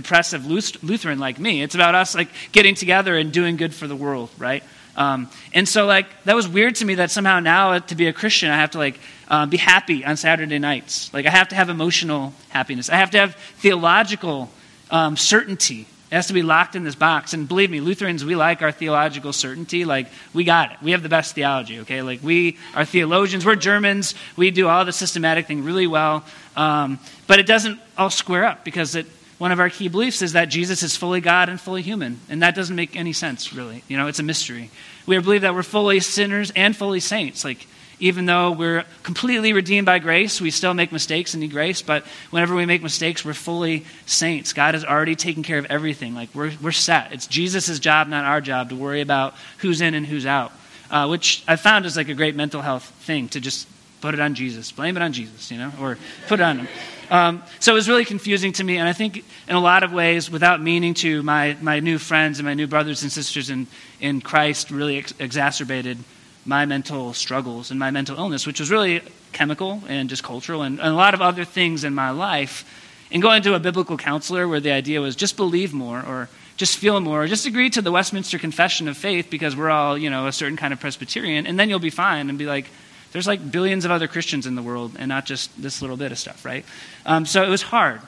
depressive 0.00 0.46
Lutheran 0.46 1.18
like 1.18 1.38
me. 1.40 1.62
It's 1.62 1.74
about 1.74 1.94
us 1.94 2.14
like 2.14 2.28
getting 2.52 2.74
together 2.74 3.16
and 3.16 3.32
doing 3.32 3.56
good 3.56 3.74
for 3.74 3.88
the 3.88 3.96
world, 3.96 4.30
right? 4.38 4.62
Um, 4.96 5.28
and 5.52 5.68
so 5.68 5.86
like 5.86 6.06
that 6.24 6.36
was 6.36 6.46
weird 6.46 6.76
to 6.76 6.84
me 6.84 6.96
that 6.96 7.10
somehow 7.10 7.40
now 7.40 7.78
to 7.78 7.94
be 7.94 8.06
a 8.06 8.12
Christian 8.12 8.50
I 8.50 8.56
have 8.56 8.72
to 8.72 8.78
like 8.78 8.98
uh, 9.28 9.46
be 9.46 9.56
happy 9.56 10.04
on 10.04 10.16
Saturday 10.16 10.58
nights. 10.58 11.12
Like 11.12 11.26
I 11.26 11.30
have 11.30 11.48
to 11.48 11.56
have 11.56 11.68
emotional 11.68 12.32
happiness. 12.48 12.88
I 12.90 12.96
have 12.96 13.10
to 13.10 13.18
have 13.18 13.34
theological 13.34 14.50
um, 14.90 15.16
certainty. 15.16 15.86
It 16.10 16.14
has 16.14 16.28
to 16.28 16.32
be 16.32 16.42
locked 16.42 16.74
in 16.74 16.84
this 16.84 16.94
box. 16.94 17.34
And 17.34 17.46
believe 17.46 17.70
me, 17.70 17.80
Lutherans, 17.80 18.24
we 18.24 18.34
like 18.34 18.62
our 18.62 18.72
theological 18.72 19.34
certainty. 19.34 19.84
Like, 19.84 20.06
we 20.32 20.42
got 20.42 20.72
it. 20.72 20.78
We 20.80 20.92
have 20.92 21.02
the 21.02 21.10
best 21.10 21.34
theology, 21.34 21.80
okay? 21.80 22.00
Like, 22.00 22.22
we 22.22 22.56
are 22.74 22.86
theologians. 22.86 23.44
We're 23.44 23.56
Germans. 23.56 24.14
We 24.34 24.50
do 24.50 24.68
all 24.68 24.86
the 24.86 24.92
systematic 24.92 25.46
thing 25.46 25.64
really 25.64 25.86
well. 25.86 26.24
Um, 26.56 26.98
but 27.26 27.40
it 27.40 27.46
doesn't 27.46 27.78
all 27.98 28.08
square 28.08 28.46
up 28.46 28.64
because 28.64 28.94
it 28.94 29.04
one 29.38 29.52
of 29.52 29.60
our 29.60 29.70
key 29.70 29.88
beliefs 29.88 30.20
is 30.20 30.32
that 30.32 30.46
Jesus 30.46 30.82
is 30.82 30.96
fully 30.96 31.20
God 31.20 31.48
and 31.48 31.60
fully 31.60 31.82
human. 31.82 32.20
And 32.28 32.42
that 32.42 32.56
doesn't 32.56 32.74
make 32.74 32.96
any 32.96 33.12
sense, 33.12 33.52
really. 33.52 33.84
You 33.86 33.96
know, 33.96 34.08
it's 34.08 34.18
a 34.18 34.24
mystery. 34.24 34.70
We 35.06 35.18
believe 35.20 35.42
that 35.42 35.54
we're 35.54 35.62
fully 35.62 36.00
sinners 36.00 36.52
and 36.56 36.76
fully 36.76 37.00
saints. 37.00 37.44
Like, 37.44 37.66
even 38.00 38.26
though 38.26 38.50
we're 38.50 38.84
completely 39.04 39.52
redeemed 39.52 39.86
by 39.86 40.00
grace, 40.00 40.40
we 40.40 40.50
still 40.50 40.74
make 40.74 40.90
mistakes 40.90 41.34
and 41.34 41.40
need 41.40 41.52
grace. 41.52 41.82
But 41.82 42.04
whenever 42.30 42.54
we 42.54 42.66
make 42.66 42.82
mistakes, 42.82 43.24
we're 43.24 43.32
fully 43.32 43.86
saints. 44.06 44.52
God 44.52 44.74
has 44.74 44.84
already 44.84 45.14
taken 45.14 45.44
care 45.44 45.58
of 45.58 45.66
everything. 45.66 46.14
Like, 46.14 46.34
we're, 46.34 46.52
we're 46.60 46.72
set. 46.72 47.12
It's 47.12 47.28
Jesus' 47.28 47.78
job, 47.78 48.08
not 48.08 48.24
our 48.24 48.40
job, 48.40 48.70
to 48.70 48.76
worry 48.76 49.00
about 49.00 49.34
who's 49.58 49.80
in 49.80 49.94
and 49.94 50.04
who's 50.04 50.26
out. 50.26 50.52
Uh, 50.90 51.06
which 51.06 51.44
I 51.46 51.56
found 51.56 51.86
is 51.86 51.96
like 51.96 52.08
a 52.08 52.14
great 52.14 52.34
mental 52.34 52.62
health 52.62 52.84
thing 53.02 53.28
to 53.30 53.40
just 53.40 53.68
put 54.00 54.14
it 54.14 54.20
on 54.20 54.34
Jesus, 54.34 54.72
blame 54.72 54.96
it 54.96 55.02
on 55.02 55.12
Jesus, 55.12 55.50
you 55.50 55.58
know, 55.58 55.72
or 55.80 55.98
put 56.26 56.40
it 56.40 56.42
on 56.42 56.60
him. 56.60 56.68
Um, 57.10 57.42
so 57.58 57.72
it 57.72 57.74
was 57.74 57.88
really 57.88 58.04
confusing 58.04 58.52
to 58.54 58.64
me, 58.64 58.76
and 58.76 58.88
I 58.88 58.92
think 58.92 59.24
in 59.48 59.56
a 59.56 59.60
lot 59.60 59.82
of 59.82 59.92
ways, 59.92 60.30
without 60.30 60.60
meaning 60.60 60.94
to, 60.94 61.22
my, 61.22 61.56
my 61.60 61.80
new 61.80 61.98
friends 61.98 62.38
and 62.38 62.46
my 62.46 62.54
new 62.54 62.66
brothers 62.66 63.02
and 63.02 63.10
sisters 63.10 63.50
in, 63.50 63.66
in 64.00 64.20
Christ 64.20 64.70
really 64.70 64.98
ex- 64.98 65.14
exacerbated 65.18 65.98
my 66.44 66.66
mental 66.66 67.12
struggles 67.14 67.70
and 67.70 67.78
my 67.80 67.90
mental 67.90 68.16
illness, 68.16 68.46
which 68.46 68.60
was 68.60 68.70
really 68.70 69.02
chemical 69.32 69.82
and 69.88 70.08
just 70.08 70.22
cultural 70.22 70.62
and, 70.62 70.78
and 70.80 70.88
a 70.88 70.94
lot 70.94 71.14
of 71.14 71.22
other 71.22 71.44
things 71.44 71.84
in 71.84 71.94
my 71.94 72.10
life. 72.10 72.64
And 73.10 73.22
going 73.22 73.42
to 73.42 73.54
a 73.54 73.58
biblical 73.58 73.96
counselor 73.96 74.46
where 74.46 74.60
the 74.60 74.70
idea 74.70 75.00
was 75.00 75.16
just 75.16 75.36
believe 75.36 75.72
more 75.72 76.00
or 76.00 76.28
just 76.58 76.76
feel 76.76 77.00
more, 77.00 77.22
or 77.22 77.26
just 77.28 77.46
agree 77.46 77.70
to 77.70 77.80
the 77.80 77.92
Westminster 77.92 78.36
Confession 78.36 78.88
of 78.88 78.96
Faith 78.96 79.30
because 79.30 79.54
we're 79.54 79.70
all, 79.70 79.96
you 79.96 80.10
know, 80.10 80.26
a 80.26 80.32
certain 80.32 80.56
kind 80.56 80.72
of 80.72 80.80
Presbyterian, 80.80 81.46
and 81.46 81.58
then 81.58 81.70
you'll 81.70 81.78
be 81.78 81.88
fine 81.88 82.28
and 82.28 82.36
be 82.36 82.46
like, 82.46 82.68
there's 83.12 83.26
like 83.26 83.50
billions 83.50 83.84
of 83.84 83.90
other 83.90 84.08
Christians 84.08 84.46
in 84.46 84.54
the 84.54 84.62
world 84.62 84.96
and 84.98 85.08
not 85.08 85.26
just 85.26 85.60
this 85.60 85.80
little 85.80 85.96
bit 85.96 86.12
of 86.12 86.18
stuff, 86.18 86.44
right? 86.44 86.64
Um, 87.06 87.26
so 87.26 87.42
it 87.42 87.48
was 87.48 87.62
hard. 87.62 88.00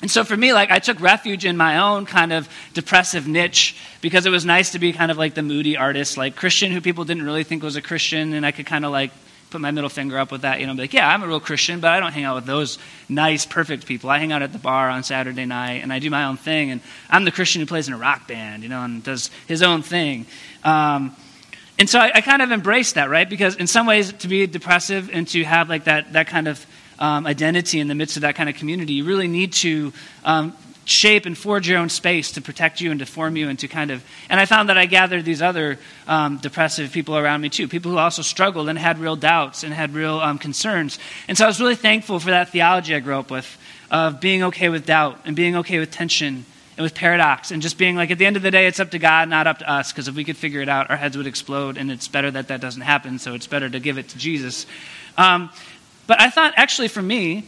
And 0.00 0.10
so 0.10 0.22
for 0.22 0.36
me, 0.36 0.52
like, 0.52 0.70
I 0.70 0.78
took 0.78 1.00
refuge 1.00 1.44
in 1.44 1.56
my 1.56 1.78
own 1.78 2.06
kind 2.06 2.32
of 2.32 2.48
depressive 2.72 3.26
niche 3.26 3.76
because 4.00 4.26
it 4.26 4.30
was 4.30 4.44
nice 4.44 4.72
to 4.72 4.78
be 4.78 4.92
kind 4.92 5.10
of 5.10 5.18
like 5.18 5.34
the 5.34 5.42
moody 5.42 5.76
artist, 5.76 6.16
like 6.16 6.36
Christian 6.36 6.70
who 6.70 6.80
people 6.80 7.04
didn't 7.04 7.24
really 7.24 7.42
think 7.42 7.64
was 7.64 7.74
a 7.74 7.82
Christian, 7.82 8.32
and 8.32 8.46
I 8.46 8.52
could 8.52 8.66
kind 8.66 8.84
of 8.84 8.92
like 8.92 9.10
put 9.50 9.60
my 9.60 9.70
middle 9.70 9.90
finger 9.90 10.18
up 10.18 10.30
with 10.30 10.42
that, 10.42 10.60
you 10.60 10.66
know, 10.66 10.74
be 10.74 10.82
like, 10.82 10.92
yeah, 10.92 11.08
I'm 11.08 11.22
a 11.22 11.26
real 11.26 11.40
Christian, 11.40 11.80
but 11.80 11.90
I 11.90 12.00
don't 12.00 12.12
hang 12.12 12.24
out 12.24 12.36
with 12.36 12.46
those 12.46 12.78
nice, 13.08 13.46
perfect 13.46 13.86
people. 13.86 14.10
I 14.10 14.18
hang 14.18 14.30
out 14.30 14.42
at 14.42 14.52
the 14.52 14.58
bar 14.58 14.88
on 14.90 15.02
Saturday 15.02 15.46
night, 15.46 15.82
and 15.82 15.92
I 15.92 15.98
do 15.98 16.10
my 16.10 16.24
own 16.24 16.36
thing, 16.36 16.70
and 16.70 16.80
I'm 17.10 17.24
the 17.24 17.32
Christian 17.32 17.60
who 17.60 17.66
plays 17.66 17.88
in 17.88 17.94
a 17.94 17.98
rock 17.98 18.28
band, 18.28 18.62
you 18.62 18.68
know, 18.68 18.82
and 18.82 19.02
does 19.02 19.30
his 19.48 19.62
own 19.62 19.82
thing. 19.82 20.26
Um, 20.64 21.16
and 21.78 21.88
so 21.88 21.98
I, 21.98 22.10
I, 22.16 22.20
kind 22.20 22.42
of 22.42 22.50
embraced 22.50 22.96
that, 22.96 23.08
right? 23.08 23.28
Because 23.28 23.54
in 23.54 23.66
some 23.66 23.86
ways, 23.86 24.12
to 24.12 24.28
be 24.28 24.46
depressive 24.46 25.10
and 25.12 25.28
to 25.28 25.44
have 25.44 25.68
like 25.68 25.84
that, 25.84 26.12
that 26.14 26.26
kind 26.26 26.48
of 26.48 26.66
um, 26.98 27.26
identity 27.26 27.78
in 27.78 27.88
the 27.88 27.94
midst 27.94 28.16
of 28.16 28.22
that 28.22 28.34
kind 28.34 28.48
of 28.48 28.56
community, 28.56 28.94
you 28.94 29.04
really 29.04 29.28
need 29.28 29.52
to 29.54 29.92
um, 30.24 30.56
shape 30.84 31.26
and 31.26 31.36
forge 31.36 31.68
your 31.68 31.78
own 31.78 31.88
space 31.88 32.32
to 32.32 32.40
protect 32.40 32.80
you 32.80 32.90
and 32.90 33.00
to 33.00 33.06
form 33.06 33.36
you 33.36 33.48
and 33.48 33.58
to 33.58 33.68
kind 33.68 33.90
of. 33.90 34.02
And 34.28 34.40
I 34.40 34.46
found 34.46 34.70
that 34.70 34.78
I 34.78 34.86
gathered 34.86 35.24
these 35.24 35.42
other 35.42 35.78
um, 36.06 36.38
depressive 36.38 36.92
people 36.92 37.16
around 37.16 37.42
me 37.42 37.50
too, 37.50 37.68
people 37.68 37.92
who 37.92 37.98
also 37.98 38.22
struggled 38.22 38.68
and 38.68 38.78
had 38.78 38.98
real 38.98 39.16
doubts 39.16 39.62
and 39.62 39.72
had 39.72 39.94
real 39.94 40.18
um, 40.18 40.38
concerns. 40.38 40.98
And 41.28 41.36
so 41.36 41.44
I 41.44 41.46
was 41.46 41.60
really 41.60 41.76
thankful 41.76 42.18
for 42.18 42.30
that 42.30 42.48
theology 42.48 42.94
I 42.94 43.00
grew 43.00 43.18
up 43.18 43.30
with 43.30 43.58
of 43.90 44.20
being 44.20 44.42
okay 44.44 44.68
with 44.68 44.86
doubt 44.86 45.20
and 45.24 45.36
being 45.36 45.56
okay 45.56 45.78
with 45.78 45.90
tension 45.90 46.44
and 46.78 46.84
with 46.84 46.94
paradox 46.94 47.50
and 47.50 47.60
just 47.60 47.76
being 47.76 47.96
like, 47.96 48.12
at 48.12 48.18
the 48.18 48.24
end 48.24 48.36
of 48.36 48.42
the 48.42 48.52
day, 48.52 48.68
it's 48.68 48.78
up 48.78 48.92
to 48.92 49.00
God, 49.00 49.28
not 49.28 49.48
up 49.48 49.58
to 49.58 49.68
us, 49.68 49.92
because 49.92 50.06
if 50.06 50.14
we 50.14 50.22
could 50.22 50.36
figure 50.36 50.62
it 50.62 50.68
out, 50.68 50.88
our 50.90 50.96
heads 50.96 51.16
would 51.16 51.26
explode, 51.26 51.76
and 51.76 51.90
it's 51.90 52.06
better 52.06 52.30
that 52.30 52.46
that 52.48 52.60
doesn't 52.60 52.82
happen, 52.82 53.18
so 53.18 53.34
it's 53.34 53.48
better 53.48 53.68
to 53.68 53.80
give 53.80 53.98
it 53.98 54.08
to 54.10 54.18
Jesus. 54.18 54.64
Um, 55.16 55.50
but 56.06 56.20
I 56.20 56.30
thought, 56.30 56.54
actually, 56.56 56.86
for 56.86 57.02
me, 57.02 57.46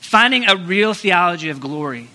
finding 0.00 0.48
a 0.48 0.54
real 0.54 0.94
theology 0.94 1.48
of 1.48 1.58
glory, 1.58 2.08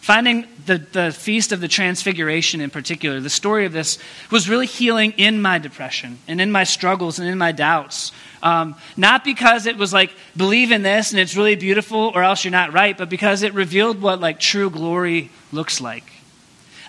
finding 0.00 0.46
the, 0.66 0.78
the 0.78 1.12
Feast 1.12 1.52
of 1.52 1.60
the 1.60 1.68
Transfiguration 1.68 2.60
in 2.60 2.70
particular, 2.70 3.20
the 3.20 3.30
story 3.30 3.66
of 3.66 3.72
this 3.72 3.98
was 4.30 4.48
really 4.48 4.66
healing 4.66 5.12
in 5.12 5.42
my 5.42 5.58
depression 5.58 6.18
and 6.26 6.40
in 6.40 6.50
my 6.50 6.64
struggles 6.64 7.18
and 7.18 7.28
in 7.28 7.38
my 7.38 7.52
doubts. 7.52 8.12
Um, 8.42 8.76
not 8.96 9.24
because 9.24 9.66
it 9.66 9.76
was 9.76 9.92
like, 9.92 10.12
believe 10.36 10.72
in 10.72 10.82
this 10.82 11.10
and 11.10 11.20
it's 11.20 11.36
really 11.36 11.56
beautiful 11.56 12.12
or 12.14 12.22
else 12.22 12.44
you're 12.44 12.50
not 12.50 12.72
right, 12.72 12.96
but 12.96 13.10
because 13.10 13.42
it 13.42 13.52
revealed 13.52 14.00
what 14.00 14.20
like 14.20 14.40
true 14.40 14.70
glory 14.70 15.30
looks 15.52 15.80
like. 15.80 16.10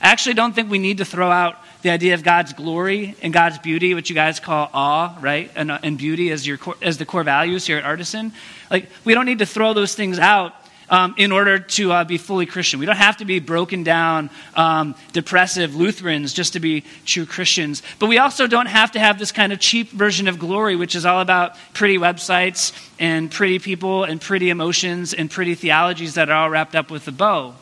I 0.01 0.10
actually 0.10 0.36
don't 0.36 0.53
think 0.53 0.72
we 0.72 0.80
need 0.80 0.98
to 0.98 1.06
throw 1.06 1.30
out 1.30 1.58
the 1.82 1.89
idea 1.89 2.13
of 2.13 2.24
God's 2.24 2.53
glory 2.53 3.15
and 3.22 3.34
God's 3.34 3.58
beauty, 3.58 3.94
which 3.94 4.10
you 4.10 4.15
guys 4.15 4.39
call 4.39 4.70
awe, 4.74 5.18
right? 5.20 5.51
And, 5.56 5.72
uh, 5.72 5.80
and 5.84 5.98
beauty 5.98 6.32
as, 6.32 6.46
your 6.46 6.60
as 6.82 6.98
the 6.98 7.06
core 7.06 7.24
values 7.24 7.68
here 7.68 7.77
at 7.77 7.84
Artisan. 7.84 8.32
Like, 8.70 8.89
we 9.03 9.13
don't 9.13 9.25
need 9.25 9.39
to 9.39 9.46
throw 9.46 9.74
those 9.74 9.96
things 9.96 10.18
out 10.18 10.56
um, 10.91 11.15
in 11.17 11.31
order 11.31 11.57
to 11.57 11.91
uh, 11.91 12.03
be 12.03 12.17
fully 12.17 12.45
Christian. 12.45 12.79
We 12.79 12.86
don't 12.86 12.98
have 12.98 13.17
to 13.17 13.25
be 13.25 13.39
broken 13.39 13.83
down, 13.83 14.29
um, 14.55 14.93
depressive 15.13 15.74
Lutherans 15.74 16.33
just 16.33 16.53
to 16.53 16.60
be 16.60 16.83
true 17.05 17.25
Christians. 17.25 17.81
But 17.98 18.07
we 18.07 18.17
also 18.17 18.45
don't 18.45 18.67
have 18.67 18.91
to 18.91 19.00
have 19.00 19.17
this 19.17 19.31
kind 19.31 19.53
of 19.53 19.60
cheap 19.60 19.89
version 19.89 20.27
of 20.27 20.38
glory, 20.38 20.75
which 20.75 20.93
is 20.93 21.05
all 21.05 21.21
about 21.21 21.55
pretty 21.74 21.98
websites 21.98 22.74
and 23.00 23.31
pretty 23.31 23.57
people 23.57 24.03
and 24.03 24.19
pretty 24.19 24.50
emotions 24.50 25.13
and 25.13 25.31
pretty 25.31 25.55
theologies 25.55 26.15
that 26.15 26.29
are 26.29 26.43
all 26.43 26.50
wrapped 26.50 26.75
up 26.75 26.91
with 26.91 27.07
a 27.07 27.12
bow. 27.12 27.55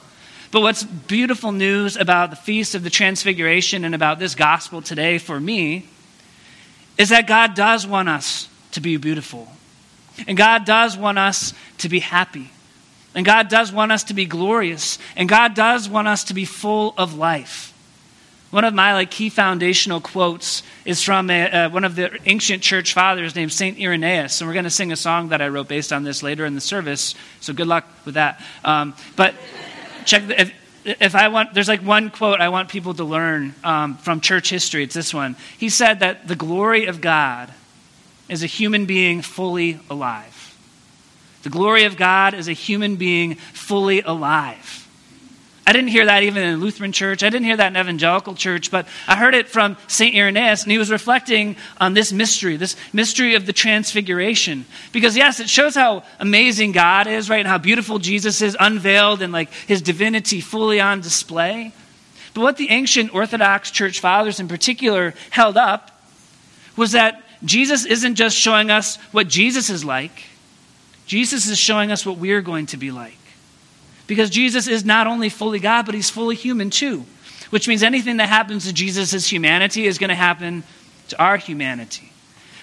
But 0.51 0.61
what's 0.61 0.83
beautiful 0.83 1.51
news 1.51 1.95
about 1.95 2.31
the 2.31 2.35
Feast 2.35 2.73
of 2.73 2.83
the 2.83 2.89
Transfiguration 2.89 3.85
and 3.85 3.93
about 3.93 4.17
this 4.17 4.33
gospel 4.33 4.81
today 4.81 5.19
for 5.19 5.39
me 5.39 5.85
is 6.97 7.09
that 7.09 7.27
God 7.27 7.53
does 7.53 7.85
want 7.85 8.09
us 8.09 8.49
to 8.71 8.81
be 8.81 8.97
beautiful. 8.97 9.47
And 10.27 10.35
God 10.35 10.65
does 10.65 10.97
want 10.97 11.19
us 11.19 11.53
to 11.77 11.89
be 11.89 11.99
happy. 11.99 12.49
And 13.15 13.25
God 13.25 13.49
does 13.49 13.71
want 13.71 13.91
us 13.91 14.03
to 14.05 14.13
be 14.13 14.25
glorious. 14.25 14.99
And 15.15 15.27
God 15.27 15.55
does 15.55 15.89
want 15.89 16.07
us 16.07 16.25
to 16.25 16.33
be 16.33 16.45
full 16.45 16.93
of 16.97 17.15
life. 17.15 17.73
One 18.51 18.63
of 18.65 18.73
my 18.73 18.93
like 18.93 19.11
key 19.11 19.29
foundational 19.29 20.01
quotes 20.01 20.63
is 20.83 21.03
from 21.03 21.29
a, 21.29 21.45
uh, 21.45 21.69
one 21.69 21.83
of 21.83 21.95
the 21.95 22.17
ancient 22.25 22.63
church 22.63 22.93
fathers 22.93 23.35
named 23.35 23.53
Saint 23.53 23.79
Irenaeus, 23.79 24.41
and 24.41 24.47
we're 24.47 24.55
going 24.55 24.63
to 24.63 24.71
sing 24.71 24.91
a 24.91 24.95
song 24.95 25.29
that 25.29 25.39
I 25.39 25.49
wrote 25.49 25.67
based 25.67 25.93
on 25.93 26.03
this 26.03 26.23
later 26.23 26.45
in 26.45 26.55
the 26.55 26.61
service. 26.61 27.13
So 27.41 27.53
good 27.53 27.67
luck 27.67 27.85
with 28.05 28.15
that. 28.15 28.41
Um, 28.63 28.95
but 29.15 29.35
check 30.05 30.25
the, 30.25 30.41
if, 30.41 30.53
if 30.83 31.15
I 31.15 31.27
want, 31.27 31.53
there's 31.53 31.67
like 31.67 31.81
one 31.81 32.09
quote 32.09 32.41
I 32.41 32.49
want 32.49 32.69
people 32.69 32.95
to 32.95 33.03
learn 33.03 33.53
um, 33.63 33.97
from 33.97 34.19
church 34.19 34.49
history. 34.49 34.83
It's 34.83 34.95
this 34.95 35.13
one. 35.13 35.35
He 35.59 35.69
said 35.69 35.99
that 35.99 36.27
the 36.27 36.35
glory 36.35 36.85
of 36.85 37.01
God 37.01 37.53
is 38.29 38.41
a 38.41 38.47
human 38.47 38.87
being 38.87 39.21
fully 39.21 39.79
alive. 39.91 40.38
The 41.43 41.49
glory 41.49 41.85
of 41.85 41.97
God 41.97 42.33
is 42.33 42.47
a 42.47 42.53
human 42.53 42.95
being 42.95 43.35
fully 43.35 44.01
alive. 44.01 44.79
I 45.69 45.71
didn't 45.71 45.89
hear 45.89 46.07
that 46.07 46.23
even 46.23 46.41
in 46.41 46.59
Lutheran 46.59 46.91
church. 46.91 47.21
I 47.21 47.29
didn't 47.29 47.45
hear 47.45 47.57
that 47.57 47.67
in 47.67 47.77
evangelical 47.77 48.33
church, 48.33 48.71
but 48.71 48.87
I 49.07 49.15
heard 49.15 49.35
it 49.35 49.47
from 49.47 49.77
St. 49.87 50.15
Irenaeus, 50.15 50.63
and 50.63 50.71
he 50.71 50.79
was 50.79 50.89
reflecting 50.89 51.57
on 51.79 51.93
this 51.93 52.11
mystery, 52.11 52.55
this 52.55 52.75
mystery 52.91 53.35
of 53.35 53.45
the 53.45 53.53
transfiguration. 53.53 54.65
Because, 54.91 55.15
yes, 55.15 55.39
it 55.39 55.47
shows 55.47 55.75
how 55.75 56.01
amazing 56.19 56.71
God 56.71 57.05
is, 57.05 57.29
right, 57.29 57.37
and 57.37 57.47
how 57.47 57.59
beautiful 57.59 57.99
Jesus 57.99 58.41
is, 58.41 58.57
unveiled 58.59 59.21
and 59.21 59.31
like 59.31 59.51
his 59.51 59.83
divinity 59.83 60.41
fully 60.41 60.81
on 60.81 61.01
display. 61.01 61.71
But 62.33 62.41
what 62.41 62.57
the 62.57 62.71
ancient 62.71 63.13
Orthodox 63.13 63.69
church 63.69 63.99
fathers 63.99 64.39
in 64.39 64.47
particular 64.47 65.13
held 65.29 65.55
up 65.55 66.01
was 66.75 66.93
that 66.93 67.21
Jesus 67.45 67.85
isn't 67.85 68.15
just 68.15 68.35
showing 68.35 68.71
us 68.71 68.95
what 69.11 69.27
Jesus 69.27 69.69
is 69.69 69.85
like, 69.85 70.23
Jesus 71.09 71.47
is 71.49 71.57
showing 71.57 71.91
us 71.91 72.05
what 72.05 72.19
we're 72.19 72.41
going 72.41 72.67
to 72.67 72.77
be 72.77 72.91
like. 72.91 73.17
Because 74.05 74.29
Jesus 74.29 74.67
is 74.67 74.85
not 74.85 75.07
only 75.07 75.29
fully 75.29 75.57
God, 75.57 75.87
but 75.87 75.95
he's 75.95 76.11
fully 76.11 76.35
human 76.35 76.69
too. 76.69 77.03
Which 77.49 77.67
means 77.67 77.81
anything 77.81 78.17
that 78.17 78.29
happens 78.29 78.65
to 78.65 78.73
Jesus' 78.73 79.25
humanity 79.25 79.87
is 79.87 79.97
going 79.97 80.09
to 80.09 80.15
happen 80.15 80.63
to 81.07 81.19
our 81.19 81.37
humanity. 81.37 82.11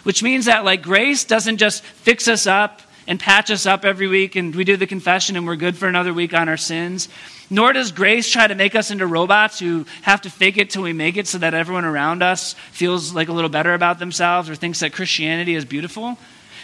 Which 0.05 0.23
means 0.23 0.45
that, 0.45 0.65
like, 0.65 0.81
grace 0.81 1.25
doesn't 1.25 1.57
just 1.57 1.83
fix 1.83 2.29
us 2.29 2.47
up 2.47 2.83
and 3.09 3.19
patch 3.19 3.51
us 3.51 3.67
up 3.67 3.85
every 3.85 4.07
week 4.07 4.37
and 4.37 4.55
we 4.55 4.63
do 4.63 4.77
the 4.77 4.87
confession 4.87 5.35
and 5.35 5.45
we're 5.45 5.57
good 5.57 5.77
for 5.77 5.89
another 5.89 6.15
week 6.15 6.33
on 6.33 6.49
our 6.49 6.57
sins. 6.57 7.09
Nor 7.51 7.73
does 7.73 7.91
grace 7.91 8.31
try 8.31 8.47
to 8.47 8.55
make 8.55 8.77
us 8.77 8.93
into 8.93 9.09
robots 9.09 9.59
who 9.59 9.87
have 10.03 10.23
to 10.23 10.31
fake 10.31 10.57
it 10.57 10.71
till 10.71 10.83
we 10.83 10.93
make 10.93 11.17
it 11.17 11.27
so 11.27 11.39
that 11.39 11.53
everyone 11.53 11.85
around 11.85 12.23
us 12.23 12.55
feels 12.71 13.13
like 13.13 13.27
a 13.27 13.33
little 13.33 13.51
better 13.51 13.75
about 13.75 13.99
themselves 13.99 14.49
or 14.49 14.55
thinks 14.55 14.79
that 14.81 14.93
Christianity 14.93 15.57
is 15.57 15.65
beautiful. 15.65 16.17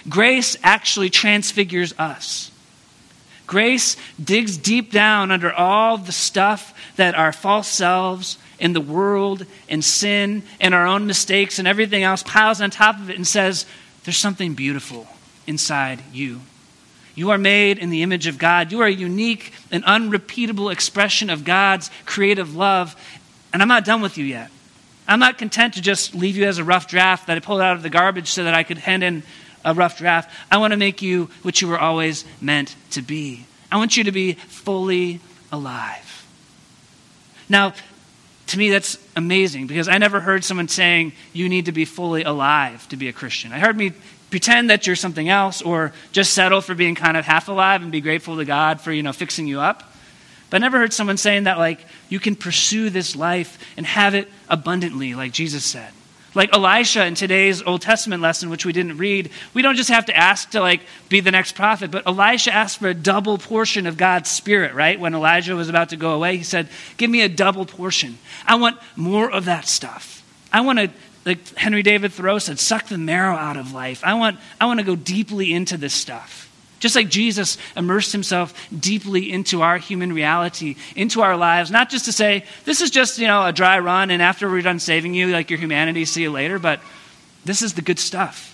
Grace 0.08 0.56
actually 0.62 1.10
transfigures 1.10 1.94
us. 1.98 2.50
Grace 3.46 3.96
digs 4.22 4.56
deep 4.56 4.90
down 4.90 5.30
under 5.30 5.52
all 5.52 5.98
the 5.98 6.12
stuff 6.12 6.74
that 6.96 7.14
our 7.14 7.32
false 7.32 7.68
selves 7.68 8.38
and 8.58 8.74
the 8.74 8.80
world 8.80 9.44
and 9.68 9.84
sin 9.84 10.42
and 10.60 10.74
our 10.74 10.86
own 10.86 11.06
mistakes 11.06 11.58
and 11.58 11.68
everything 11.68 12.02
else 12.02 12.22
piles 12.22 12.60
on 12.60 12.70
top 12.70 12.98
of 12.98 13.10
it 13.10 13.16
and 13.16 13.26
says, 13.26 13.66
There's 14.04 14.16
something 14.16 14.54
beautiful 14.54 15.06
inside 15.46 16.00
you. 16.12 16.40
You 17.14 17.30
are 17.30 17.38
made 17.38 17.78
in 17.78 17.90
the 17.90 18.02
image 18.02 18.26
of 18.26 18.38
God. 18.38 18.72
You 18.72 18.80
are 18.80 18.86
a 18.86 18.90
unique 18.90 19.52
and 19.70 19.84
unrepeatable 19.84 20.70
expression 20.70 21.28
of 21.28 21.44
God's 21.44 21.90
creative 22.06 22.56
love. 22.56 22.96
And 23.52 23.60
I'm 23.60 23.68
not 23.68 23.84
done 23.84 24.00
with 24.00 24.16
you 24.16 24.24
yet. 24.24 24.50
I'm 25.06 25.18
not 25.18 25.36
content 25.36 25.74
to 25.74 25.82
just 25.82 26.14
leave 26.14 26.36
you 26.36 26.44
as 26.44 26.58
a 26.58 26.64
rough 26.64 26.88
draft 26.88 27.26
that 27.26 27.36
I 27.36 27.40
pulled 27.40 27.60
out 27.60 27.76
of 27.76 27.82
the 27.82 27.90
garbage 27.90 28.30
so 28.30 28.44
that 28.44 28.54
I 28.54 28.62
could 28.62 28.78
hand 28.78 29.02
in 29.02 29.24
a 29.64 29.74
rough 29.74 29.98
draft. 29.98 30.30
I 30.50 30.58
want 30.58 30.72
to 30.72 30.76
make 30.76 31.02
you 31.02 31.30
what 31.42 31.60
you 31.60 31.68
were 31.68 31.78
always 31.78 32.24
meant 32.40 32.74
to 32.90 33.02
be. 33.02 33.46
I 33.70 33.76
want 33.76 33.96
you 33.96 34.04
to 34.04 34.12
be 34.12 34.34
fully 34.34 35.20
alive. 35.50 36.26
Now, 37.48 37.74
to 38.48 38.58
me, 38.58 38.70
that's 38.70 38.98
amazing 39.16 39.66
because 39.66 39.88
I 39.88 39.98
never 39.98 40.20
heard 40.20 40.44
someone 40.44 40.68
saying 40.68 41.12
you 41.32 41.48
need 41.48 41.66
to 41.66 41.72
be 41.72 41.84
fully 41.84 42.22
alive 42.22 42.86
to 42.88 42.96
be 42.96 43.08
a 43.08 43.12
Christian. 43.12 43.52
I 43.52 43.58
heard 43.58 43.76
me 43.76 43.92
pretend 44.30 44.70
that 44.70 44.86
you're 44.86 44.96
something 44.96 45.28
else 45.28 45.62
or 45.62 45.92
just 46.12 46.32
settle 46.32 46.60
for 46.60 46.74
being 46.74 46.94
kind 46.94 47.16
of 47.16 47.24
half 47.24 47.48
alive 47.48 47.82
and 47.82 47.92
be 47.92 48.00
grateful 48.00 48.36
to 48.38 48.44
God 48.44 48.80
for, 48.80 48.92
you 48.92 49.02
know, 49.02 49.12
fixing 49.12 49.46
you 49.46 49.60
up. 49.60 49.92
But 50.50 50.56
I 50.56 50.66
never 50.66 50.78
heard 50.78 50.92
someone 50.92 51.16
saying 51.16 51.44
that, 51.44 51.56
like, 51.56 51.80
you 52.10 52.20
can 52.20 52.36
pursue 52.36 52.90
this 52.90 53.16
life 53.16 53.58
and 53.76 53.86
have 53.86 54.14
it 54.14 54.28
abundantly, 54.50 55.14
like 55.14 55.32
Jesus 55.32 55.64
said. 55.64 55.90
Like 56.34 56.54
Elisha 56.54 57.04
in 57.04 57.14
today's 57.14 57.62
Old 57.62 57.82
Testament 57.82 58.22
lesson, 58.22 58.48
which 58.48 58.64
we 58.64 58.72
didn't 58.72 58.96
read, 58.96 59.30
we 59.52 59.60
don't 59.60 59.76
just 59.76 59.90
have 59.90 60.06
to 60.06 60.16
ask 60.16 60.50
to 60.50 60.60
like 60.60 60.80
be 61.08 61.20
the 61.20 61.30
next 61.30 61.54
prophet, 61.54 61.90
but 61.90 62.06
Elisha 62.06 62.52
asked 62.52 62.78
for 62.78 62.88
a 62.88 62.94
double 62.94 63.36
portion 63.36 63.86
of 63.86 63.96
God's 63.96 64.30
Spirit, 64.30 64.74
right? 64.74 64.98
When 64.98 65.14
Elijah 65.14 65.54
was 65.54 65.68
about 65.68 65.90
to 65.90 65.96
go 65.96 66.12
away, 66.14 66.38
he 66.38 66.42
said, 66.42 66.68
Give 66.96 67.10
me 67.10 67.20
a 67.20 67.28
double 67.28 67.66
portion. 67.66 68.18
I 68.46 68.54
want 68.54 68.78
more 68.96 69.30
of 69.30 69.44
that 69.44 69.66
stuff. 69.66 70.22
I 70.52 70.60
want 70.60 70.78
to, 70.78 70.90
like 71.24 71.54
Henry 71.54 71.82
David 71.82 72.12
Thoreau 72.12 72.38
said, 72.38 72.58
suck 72.58 72.88
the 72.88 72.98
marrow 72.98 73.34
out 73.34 73.56
of 73.56 73.72
life. 73.72 74.02
I 74.04 74.14
want, 74.14 74.38
I 74.60 74.66
want 74.66 74.80
to 74.80 74.86
go 74.86 74.96
deeply 74.96 75.52
into 75.52 75.76
this 75.76 75.94
stuff. 75.94 76.51
Just 76.82 76.96
like 76.96 77.08
Jesus 77.08 77.58
immersed 77.76 78.10
himself 78.10 78.68
deeply 78.76 79.30
into 79.30 79.62
our 79.62 79.78
human 79.78 80.12
reality, 80.12 80.74
into 80.96 81.20
our 81.20 81.36
lives, 81.36 81.70
not 81.70 81.88
just 81.88 82.06
to 82.06 82.12
say, 82.12 82.44
this 82.64 82.80
is 82.80 82.90
just, 82.90 83.20
you 83.20 83.28
know, 83.28 83.46
a 83.46 83.52
dry 83.52 83.78
run, 83.78 84.10
and 84.10 84.20
after 84.20 84.50
we're 84.50 84.62
done 84.62 84.80
saving 84.80 85.14
you, 85.14 85.28
like 85.28 85.48
your 85.48 85.60
humanity, 85.60 86.04
see 86.04 86.22
you 86.22 86.32
later, 86.32 86.58
but 86.58 86.80
this 87.44 87.62
is 87.62 87.74
the 87.74 87.82
good 87.82 88.00
stuff. 88.00 88.48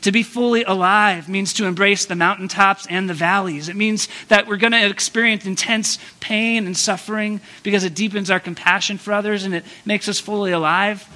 To 0.00 0.10
be 0.10 0.22
fully 0.22 0.64
alive 0.64 1.28
means 1.28 1.52
to 1.52 1.66
embrace 1.66 2.06
the 2.06 2.14
mountaintops 2.14 2.86
and 2.88 3.10
the 3.10 3.14
valleys. 3.14 3.68
It 3.68 3.76
means 3.76 4.08
that 4.28 4.46
we're 4.46 4.56
going 4.56 4.72
to 4.72 4.86
experience 4.86 5.44
intense 5.44 5.98
pain 6.18 6.64
and 6.64 6.74
suffering 6.74 7.42
because 7.62 7.84
it 7.84 7.94
deepens 7.94 8.30
our 8.30 8.40
compassion 8.40 8.96
for 8.96 9.12
others 9.12 9.44
and 9.44 9.54
it 9.54 9.66
makes 9.84 10.08
us 10.08 10.18
fully 10.18 10.50
alive. 10.50 11.06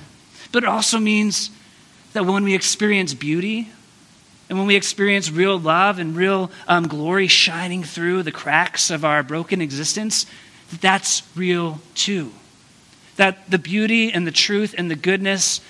But 0.52 0.64
it 0.64 0.68
also 0.68 0.98
means 0.98 1.50
that 2.12 2.26
when 2.26 2.44
we 2.44 2.54
experience 2.54 3.14
beauty, 3.14 3.70
and 4.50 4.58
when 4.58 4.66
we 4.66 4.74
experience 4.74 5.30
real 5.30 5.56
love 5.58 6.00
and 6.00 6.16
real 6.16 6.50
um, 6.66 6.88
glory 6.88 7.28
shining 7.28 7.84
through 7.84 8.24
the 8.24 8.32
cracks 8.32 8.90
of 8.90 9.04
our 9.04 9.22
broken 9.22 9.60
existence, 9.60 10.26
that's 10.80 11.22
real 11.36 11.80
too. 11.94 12.32
That 13.14 13.48
the 13.48 13.58
beauty 13.58 14.12
and 14.12 14.26
the 14.26 14.32
truth 14.32 14.74
and 14.76 14.90
the 14.90 14.96
goodness 14.96 15.60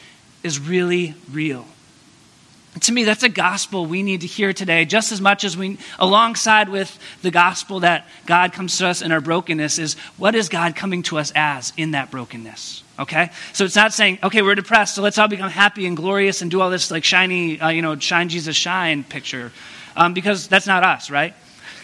is 0.43 0.59
really 0.59 1.15
real. 1.31 1.67
To 2.79 2.93
me, 2.93 3.03
that's 3.03 3.25
a 3.25 3.29
gospel 3.29 3.85
we 3.85 4.05
need 4.05 4.21
to 4.21 4.29
hear 4.29 4.53
today, 4.53 4.85
just 4.85 5.11
as 5.11 5.21
much 5.21 5.43
as 5.43 5.57
we, 5.57 5.77
alongside 5.99 6.69
with 6.69 6.97
the 7.21 7.33
gospel 7.33 7.81
that 7.81 8.07
God 8.27 8.53
comes 8.53 8.79
to 8.79 8.87
us 8.87 9.03
in 9.03 9.11
our 9.11 9.21
brokenness, 9.21 9.81
is 9.81 9.95
what 10.17 10.37
is 10.37 10.49
God 10.49 10.77
coming 10.77 11.03
to 11.05 11.19
us 11.19 11.33
as 11.35 11.73
in 11.77 11.91
that 11.93 12.13
brokenness? 12.13 12.85
Okay? 12.97 13.31
So 13.53 13.65
it's 13.65 13.75
not 13.75 13.93
saying, 13.93 14.21
okay, 14.23 14.41
we're 14.41 14.55
depressed, 14.55 14.95
so 14.95 15.03
let's 15.03 15.19
all 15.19 15.27
become 15.27 15.51
happy 15.51 15.85
and 15.87 15.97
glorious 15.97 16.43
and 16.43 16.51
do 16.51 16.61
all 16.61 16.71
this 16.71 16.93
like 16.93 17.03
shiny, 17.03 17.61
uh, 17.61 17.71
you 17.71 17.83
know, 17.83 17.99
shine 17.99 18.29
Jesus 18.29 18.55
shine 18.55 19.03
picture. 19.03 19.51
Um, 19.97 20.15
because 20.15 20.47
that's 20.47 20.69
not 20.69 20.85
us, 20.85 21.11
right? 21.11 21.35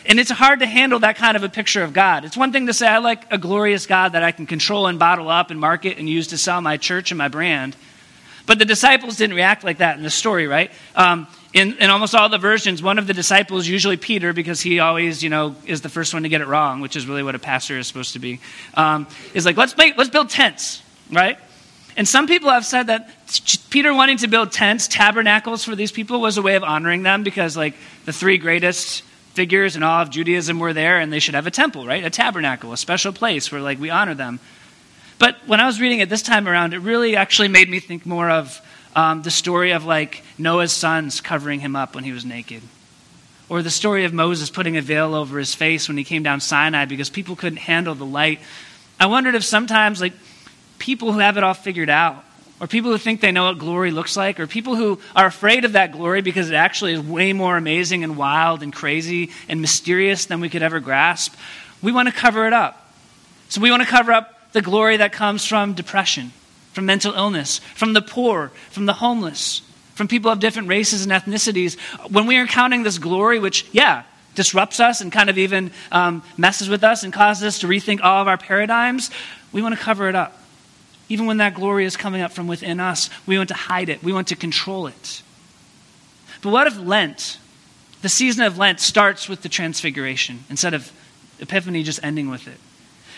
And 0.09 0.21
it's 0.21 0.31
hard 0.31 0.61
to 0.61 0.67
handle 0.67 1.01
that 1.01 1.17
kind 1.17 1.37
of 1.37 1.43
a 1.43 1.49
picture 1.49 1.83
of 1.83 1.93
God. 1.93 2.25
It's 2.25 2.37
one 2.37 2.53
thing 2.53 2.69
to 2.69 2.73
say, 2.73 2.87
I 2.87 2.99
like 2.99 3.25
a 3.33 3.39
glorious 3.39 3.87
God 3.87 4.13
that 4.13 4.23
I 4.23 4.31
can 4.31 4.47
control 4.47 4.87
and 4.87 5.01
bottle 5.01 5.29
up 5.29 5.51
and 5.51 5.59
market 5.59 5.99
and 5.99 6.09
use 6.09 6.29
to 6.29 6.39
sell 6.39 6.61
my 6.61 6.77
church 6.77 7.11
and 7.11 7.19
my 7.19 7.27
brand. 7.27 7.75
But 8.47 8.59
the 8.59 8.65
disciples 8.65 9.17
didn't 9.17 9.37
react 9.37 9.65
like 9.65 9.79
that 9.79 9.97
in 9.97 10.05
the 10.05 10.11
story, 10.11 10.47
right? 10.47 10.71
Um, 10.95 11.27
in, 11.53 11.77
in 11.79 11.91
almost 11.91 12.15
all 12.15 12.29
the 12.29 12.39
versions, 12.39 12.83
one 12.83 12.99
of 12.99 13.07
the 13.07 13.15
disciples, 13.15 13.67
usually 13.67 13.97
Peter, 13.97 14.33
because 14.33 14.61
he 14.61 14.79
always, 14.79 15.23
you 15.23 15.31
know, 15.31 15.57
is 15.67 15.81
the 15.81 15.89
first 15.89 16.15
one 16.15 16.23
to 16.23 16.29
get 16.29 16.41
it 16.41 16.47
wrong, 16.47 16.81
which 16.81 16.97
is 16.97 17.07
really 17.07 17.23
what 17.23 17.35
a 17.35 17.39
pastor 17.39 17.79
is 17.79 17.87
supposed 17.87 18.13
to 18.13 18.19
be, 18.19 18.41
um, 18.75 19.07
is 19.35 19.45
like, 19.45 19.57
let's, 19.57 19.77
make, 19.77 19.97
let's 19.97 20.11
build 20.11 20.31
tents 20.31 20.83
right? 21.11 21.39
And 21.97 22.07
some 22.07 22.27
people 22.27 22.51
have 22.51 22.67
said 22.67 22.89
that 22.89 23.11
Peter 23.71 23.95
wanting 23.95 24.19
to 24.19 24.29
build 24.29 24.53
tents, 24.53 24.87
tabernacles 24.87 25.65
for 25.65 25.75
these 25.75 25.93
people 25.93 26.21
was 26.21 26.37
a 26.37 26.43
way 26.43 26.55
of 26.55 26.65
honoring 26.65 27.03
them 27.03 27.23
because, 27.23 27.57
like, 27.57 27.75
the 28.05 28.13
three 28.13 28.39
greatest 28.39 29.03
figures 29.33 29.77
in 29.77 29.83
all 29.83 30.03
of 30.03 30.11
Judaism 30.11 30.59
were 30.59 30.73
there 30.73 30.99
and 30.99 31.13
they 31.13 31.21
should 31.21 31.35
have 31.35 31.47
a 31.47 31.51
temple, 31.51 31.87
right? 31.87 32.05
A 32.05 32.11
tabernacle, 32.11 32.73
a 32.73 32.77
special 32.77 33.13
place 33.13 33.51
where, 33.51 33.61
like, 33.61 33.81
we 33.81 33.91
honor 33.91 34.15
them. 34.15 34.41
But 35.19 35.37
when 35.47 35.61
I 35.61 35.67
was 35.67 35.81
reading 35.81 36.01
it 36.01 36.09
this 36.09 36.23
time 36.23 36.47
around, 36.47 36.75
it 36.75 36.79
really 36.79 37.17
actually 37.17 37.49
made 37.49 37.71
me 37.71 37.81
think 37.81 38.05
more 38.05 38.29
of 38.29 38.61
um, 38.95 39.23
the 39.23 39.31
story 39.31 39.73
of, 39.73 39.85
like, 39.85 40.23
Noah's 40.39 40.73
sons 40.73 41.21
covering 41.21 41.61
him 41.61 41.77
up 41.77 41.95
when 41.95 42.05
he 42.05 42.13
was 42.13 42.25
naked. 42.25 42.63
Or 43.49 43.63
the 43.63 43.71
story 43.71 44.05
of 44.05 44.13
Moses 44.13 44.51
putting 44.51 44.77
a 44.77 44.83
veil 44.83 45.15
over 45.15 45.39
his 45.39 45.55
face 45.55 45.89
when 45.89 45.97
he 45.97 46.05
came 46.05 46.23
down 46.23 46.41
Sinai 46.41 46.85
because 46.85 47.11
people 47.11 47.37
couldn't 47.37 47.59
handle 47.59 47.95
the 47.95 48.07
light. 48.07 48.41
I 48.99 49.07
wondered 49.07 49.35
if 49.35 49.45
sometimes, 49.45 50.01
like, 50.01 50.15
people 50.79 51.13
who 51.13 51.21
have 51.21 51.37
it 51.37 51.45
all 51.45 51.55
figured 51.55 51.91
out, 51.91 52.25
or 52.61 52.67
people 52.67 52.91
who 52.91 52.99
think 52.99 53.21
they 53.21 53.33
know 53.33 53.45
what 53.45 53.59
glory 53.59 53.91
looks 53.91 54.17
like, 54.17 54.41
or 54.41 54.47
people 54.47 54.77
who 54.77 54.99
are 55.15 55.27
afraid 55.27 55.65
of 55.65 55.73
that 55.73 55.93
glory 55.93 56.23
because 56.23 56.51
it 56.51 56.55
actually 56.55 56.95
is 56.95 57.01
way 57.01 57.33
more 57.33 57.57
amazing 57.57 58.03
and 58.03 58.17
wild 58.17 58.63
and 58.63 58.73
crazy 58.73 59.31
and 59.49 59.61
mysterious 59.61 60.27
than 60.27 60.41
we 60.41 60.49
could 60.49 60.63
ever 60.63 60.81
grasp, 60.81 61.35
we 61.83 61.93
want 61.93 62.09
to 62.09 62.15
cover 62.15 62.47
it 62.47 62.53
up. 62.53 62.91
So 63.49 63.61
we 63.61 63.71
want 63.71 63.83
to 63.83 63.89
cover 63.89 64.13
up 64.13 64.36
the 64.57 64.63
glory 64.63 64.97
that 64.97 65.13
comes 65.13 65.45
from 65.45 65.75
depression, 65.75 66.33
from 66.73 66.87
mental 66.87 67.13
illness, 67.13 67.59
from 67.75 67.93
the 67.93 68.01
poor, 68.01 68.51
from 68.71 68.87
the 68.87 68.95
homeless, 68.95 69.61
from 69.95 70.09
people 70.09 70.31
of 70.31 70.41
different 70.41 70.69
races 70.69 71.05
and 71.05 71.13
ethnicities. 71.13 71.79
When 72.11 72.27
we 72.27 72.39
are 72.39 72.47
counting 72.47 72.83
this 72.83 72.97
glory, 72.97 73.39
which, 73.39 73.67
yeah, 73.73 74.05
disrupts 74.35 74.81
us 74.81 75.03
and 75.03 75.13
kind 75.13 75.29
of 75.29 75.37
even 75.37 75.73
um, 75.93 76.23
messes 76.39 76.71
with 76.71 76.83
us 76.85 77.03
and 77.03 77.13
causes 77.13 77.45
us 77.45 77.59
to 77.59 77.67
rethink 77.67 78.01
all 78.03 78.23
of 78.23 78.29
our 78.29 78.39
paradigms, 78.39 79.11
we 79.53 79.61
want 79.61 79.77
to 79.77 79.81
cover 79.81 80.09
it 80.09 80.15
up. 80.15 80.41
Even 81.11 81.27
when 81.27 81.37
that 81.37 81.53
glory 81.53 81.85
is 81.85 81.99
coming 81.99 82.23
up 82.23 82.33
from 82.33 82.47
within 82.47 82.81
us, 82.81 83.11
we 83.27 83.37
want 83.37 83.51
to 83.51 83.55
hide 83.55 83.91
it, 83.91 84.03
we 84.03 84.11
want 84.11 84.29
to 84.29 84.37
control 84.37 84.87
it. 84.87 85.23
But 86.41 86.49
what 86.49 86.67
if 86.67 86.79
Lent, 86.79 87.39
the 88.01 88.09
season 88.09 88.43
of 88.43 88.57
Lent, 88.57 88.81
starts 88.81 89.29
with 89.29 89.43
the 89.43 89.51
transfiguration 89.51 90.45
instead 90.49 90.73
of 90.73 90.91
Epiphany 91.41 91.83
just 91.83 92.01
ending 92.03 92.31
with 92.31 92.49
it? 92.49 92.59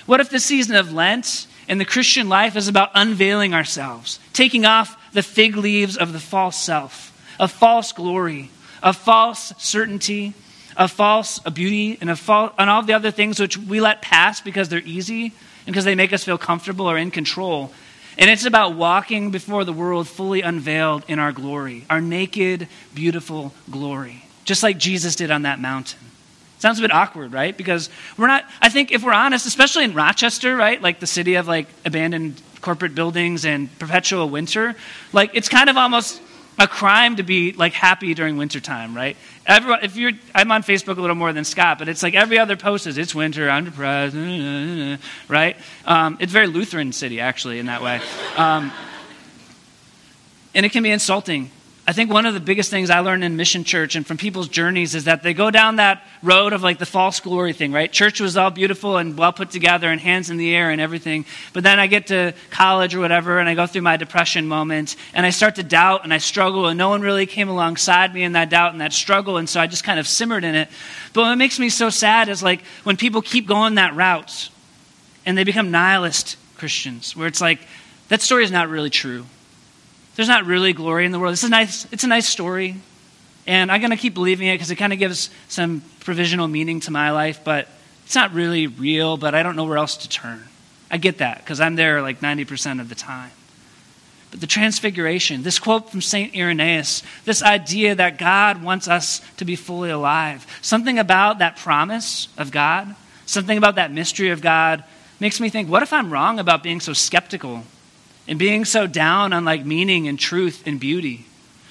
What 0.08 0.20
if 0.20 0.30
the 0.30 0.40
season 0.40 0.74
of 0.74 0.90
Lent 0.90 1.46
and 1.68 1.78
the 1.78 1.84
Christian 1.84 2.30
life 2.30 2.56
is 2.56 2.66
about 2.66 2.92
unveiling 2.94 3.52
ourselves, 3.52 4.18
taking 4.32 4.64
off 4.64 4.96
the 5.12 5.22
fig 5.22 5.54
leaves 5.54 5.98
of 5.98 6.14
the 6.14 6.18
false 6.18 6.56
self, 6.56 7.12
of 7.38 7.52
false 7.52 7.92
glory, 7.92 8.50
of 8.82 8.96
false 8.96 9.52
certainty, 9.58 10.32
of 10.78 10.90
false 10.90 11.40
beauty, 11.40 11.98
and, 12.00 12.08
and 12.08 12.70
all 12.70 12.82
the 12.82 12.94
other 12.94 13.10
things 13.10 13.38
which 13.38 13.58
we 13.58 13.82
let 13.82 14.00
pass 14.00 14.40
because 14.40 14.70
they're 14.70 14.80
easy 14.80 15.24
and 15.24 15.74
because 15.74 15.84
they 15.84 15.94
make 15.94 16.14
us 16.14 16.24
feel 16.24 16.38
comfortable 16.38 16.88
or 16.88 16.96
in 16.96 17.10
control. 17.10 17.70
And 18.16 18.30
it's 18.30 18.46
about 18.46 18.76
walking 18.76 19.30
before 19.30 19.64
the 19.64 19.74
world 19.74 20.08
fully 20.08 20.40
unveiled 20.40 21.04
in 21.06 21.18
our 21.18 21.32
glory, 21.32 21.84
our 21.90 22.00
naked, 22.00 22.66
beautiful 22.94 23.52
glory, 23.70 24.24
just 24.46 24.62
like 24.62 24.78
Jesus 24.78 25.16
did 25.16 25.30
on 25.30 25.42
that 25.42 25.60
mountain. 25.60 26.07
Sounds 26.58 26.78
a 26.78 26.82
bit 26.82 26.92
awkward, 26.92 27.32
right? 27.32 27.56
Because 27.56 27.88
we're 28.16 28.26
not, 28.26 28.44
I 28.60 28.68
think 28.68 28.90
if 28.90 29.04
we're 29.04 29.12
honest, 29.12 29.46
especially 29.46 29.84
in 29.84 29.94
Rochester, 29.94 30.56
right? 30.56 30.80
Like 30.82 30.98
the 30.98 31.06
city 31.06 31.36
of 31.36 31.46
like 31.46 31.68
abandoned 31.84 32.42
corporate 32.60 32.94
buildings 32.94 33.44
and 33.44 33.76
perpetual 33.78 34.28
winter, 34.28 34.74
like 35.12 35.30
it's 35.34 35.48
kind 35.48 35.70
of 35.70 35.76
almost 35.76 36.20
a 36.58 36.66
crime 36.66 37.14
to 37.16 37.22
be 37.22 37.52
like 37.52 37.72
happy 37.72 38.12
during 38.14 38.36
wintertime, 38.36 38.94
right? 38.94 39.16
Everyone, 39.46 39.78
if 39.84 39.96
you're, 39.96 40.12
I'm 40.34 40.50
on 40.50 40.64
Facebook 40.64 40.98
a 40.98 41.00
little 41.00 41.14
more 41.14 41.32
than 41.32 41.44
Scott, 41.44 41.78
but 41.78 41.88
it's 41.88 42.02
like 42.02 42.14
every 42.14 42.40
other 42.40 42.56
post 42.56 42.88
is, 42.88 42.98
it's 42.98 43.14
winter, 43.14 43.48
I'm 43.48 43.64
depressed, 43.64 44.16
right? 45.28 45.56
Um, 45.84 46.16
it's 46.18 46.32
very 46.32 46.48
Lutheran 46.48 46.92
city, 46.92 47.20
actually, 47.20 47.60
in 47.60 47.66
that 47.66 47.80
way. 47.80 48.00
Um, 48.36 48.72
and 50.54 50.66
it 50.66 50.72
can 50.72 50.82
be 50.82 50.90
insulting 50.90 51.52
I 51.88 51.92
think 51.92 52.12
one 52.12 52.26
of 52.26 52.34
the 52.34 52.40
biggest 52.40 52.70
things 52.70 52.90
I 52.90 52.98
learned 52.98 53.24
in 53.24 53.38
mission 53.38 53.64
church 53.64 53.96
and 53.96 54.06
from 54.06 54.18
people's 54.18 54.48
journeys 54.48 54.94
is 54.94 55.04
that 55.04 55.22
they 55.22 55.32
go 55.32 55.50
down 55.50 55.76
that 55.76 56.06
road 56.22 56.52
of 56.52 56.62
like 56.62 56.76
the 56.78 56.84
false 56.84 57.18
glory 57.18 57.54
thing, 57.54 57.72
right? 57.72 57.90
Church 57.90 58.20
was 58.20 58.36
all 58.36 58.50
beautiful 58.50 58.98
and 58.98 59.16
well 59.16 59.32
put 59.32 59.50
together 59.50 59.88
and 59.90 59.98
hands 59.98 60.28
in 60.28 60.36
the 60.36 60.54
air 60.54 60.68
and 60.68 60.82
everything. 60.82 61.24
But 61.54 61.62
then 61.62 61.80
I 61.80 61.86
get 61.86 62.08
to 62.08 62.34
college 62.50 62.94
or 62.94 63.00
whatever 63.00 63.38
and 63.38 63.48
I 63.48 63.54
go 63.54 63.66
through 63.66 63.80
my 63.80 63.96
depression 63.96 64.46
moment 64.46 64.96
and 65.14 65.24
I 65.24 65.30
start 65.30 65.54
to 65.54 65.62
doubt 65.62 66.04
and 66.04 66.12
I 66.12 66.18
struggle 66.18 66.66
and 66.66 66.76
no 66.76 66.90
one 66.90 67.00
really 67.00 67.24
came 67.24 67.48
alongside 67.48 68.12
me 68.12 68.22
in 68.22 68.32
that 68.32 68.50
doubt 68.50 68.72
and 68.72 68.82
that 68.82 68.92
struggle. 68.92 69.38
And 69.38 69.48
so 69.48 69.58
I 69.58 69.66
just 69.66 69.82
kind 69.82 69.98
of 69.98 70.06
simmered 70.06 70.44
in 70.44 70.54
it. 70.54 70.68
But 71.14 71.22
what 71.22 71.36
makes 71.36 71.58
me 71.58 71.70
so 71.70 71.88
sad 71.88 72.28
is 72.28 72.42
like 72.42 72.60
when 72.84 72.98
people 72.98 73.22
keep 73.22 73.46
going 73.46 73.76
that 73.76 73.94
route 73.94 74.50
and 75.24 75.38
they 75.38 75.44
become 75.44 75.70
nihilist 75.70 76.36
Christians, 76.58 77.16
where 77.16 77.28
it's 77.28 77.40
like, 77.40 77.60
that 78.08 78.20
story 78.20 78.44
is 78.44 78.50
not 78.50 78.68
really 78.68 78.90
true 78.90 79.24
there's 80.18 80.26
not 80.26 80.46
really 80.46 80.72
glory 80.72 81.06
in 81.06 81.12
the 81.12 81.20
world. 81.20 81.32
It's 81.32 81.44
a 81.44 81.48
nice, 81.48 81.86
it's 81.92 82.02
a 82.02 82.08
nice 82.08 82.28
story. 82.28 82.74
And 83.46 83.70
I'm 83.70 83.80
going 83.80 83.92
to 83.92 83.96
keep 83.96 84.14
believing 84.14 84.48
it 84.48 84.54
because 84.54 84.72
it 84.72 84.74
kind 84.74 84.92
of 84.92 84.98
gives 84.98 85.30
some 85.46 85.80
provisional 86.00 86.48
meaning 86.48 86.80
to 86.80 86.90
my 86.90 87.12
life, 87.12 87.42
but 87.44 87.68
it's 88.04 88.16
not 88.16 88.34
really 88.34 88.66
real, 88.66 89.16
but 89.16 89.36
I 89.36 89.44
don't 89.44 89.54
know 89.54 89.62
where 89.62 89.76
else 89.78 89.98
to 89.98 90.08
turn. 90.08 90.42
I 90.90 90.96
get 90.96 91.18
that 91.18 91.38
because 91.38 91.60
I'm 91.60 91.76
there 91.76 92.02
like 92.02 92.18
90% 92.18 92.80
of 92.80 92.88
the 92.88 92.96
time. 92.96 93.30
But 94.32 94.40
the 94.40 94.48
transfiguration, 94.48 95.44
this 95.44 95.60
quote 95.60 95.88
from 95.88 96.00
St. 96.00 96.34
Irenaeus, 96.34 97.04
this 97.24 97.40
idea 97.40 97.94
that 97.94 98.18
God 98.18 98.60
wants 98.60 98.88
us 98.88 99.20
to 99.36 99.44
be 99.44 99.54
fully 99.54 99.90
alive, 99.90 100.44
something 100.62 100.98
about 100.98 101.38
that 101.38 101.58
promise 101.58 102.26
of 102.36 102.50
God, 102.50 102.96
something 103.24 103.56
about 103.56 103.76
that 103.76 103.92
mystery 103.92 104.30
of 104.30 104.40
God 104.40 104.82
makes 105.20 105.38
me 105.38 105.48
think 105.48 105.70
what 105.70 105.84
if 105.84 105.92
I'm 105.92 106.12
wrong 106.12 106.40
about 106.40 106.64
being 106.64 106.80
so 106.80 106.92
skeptical 106.92 107.62
and 108.28 108.38
being 108.38 108.64
so 108.64 108.86
down 108.86 109.32
on 109.32 109.44
like 109.44 109.64
meaning 109.64 110.06
and 110.06 110.18
truth 110.18 110.62
and 110.66 110.78
beauty? 110.78 111.26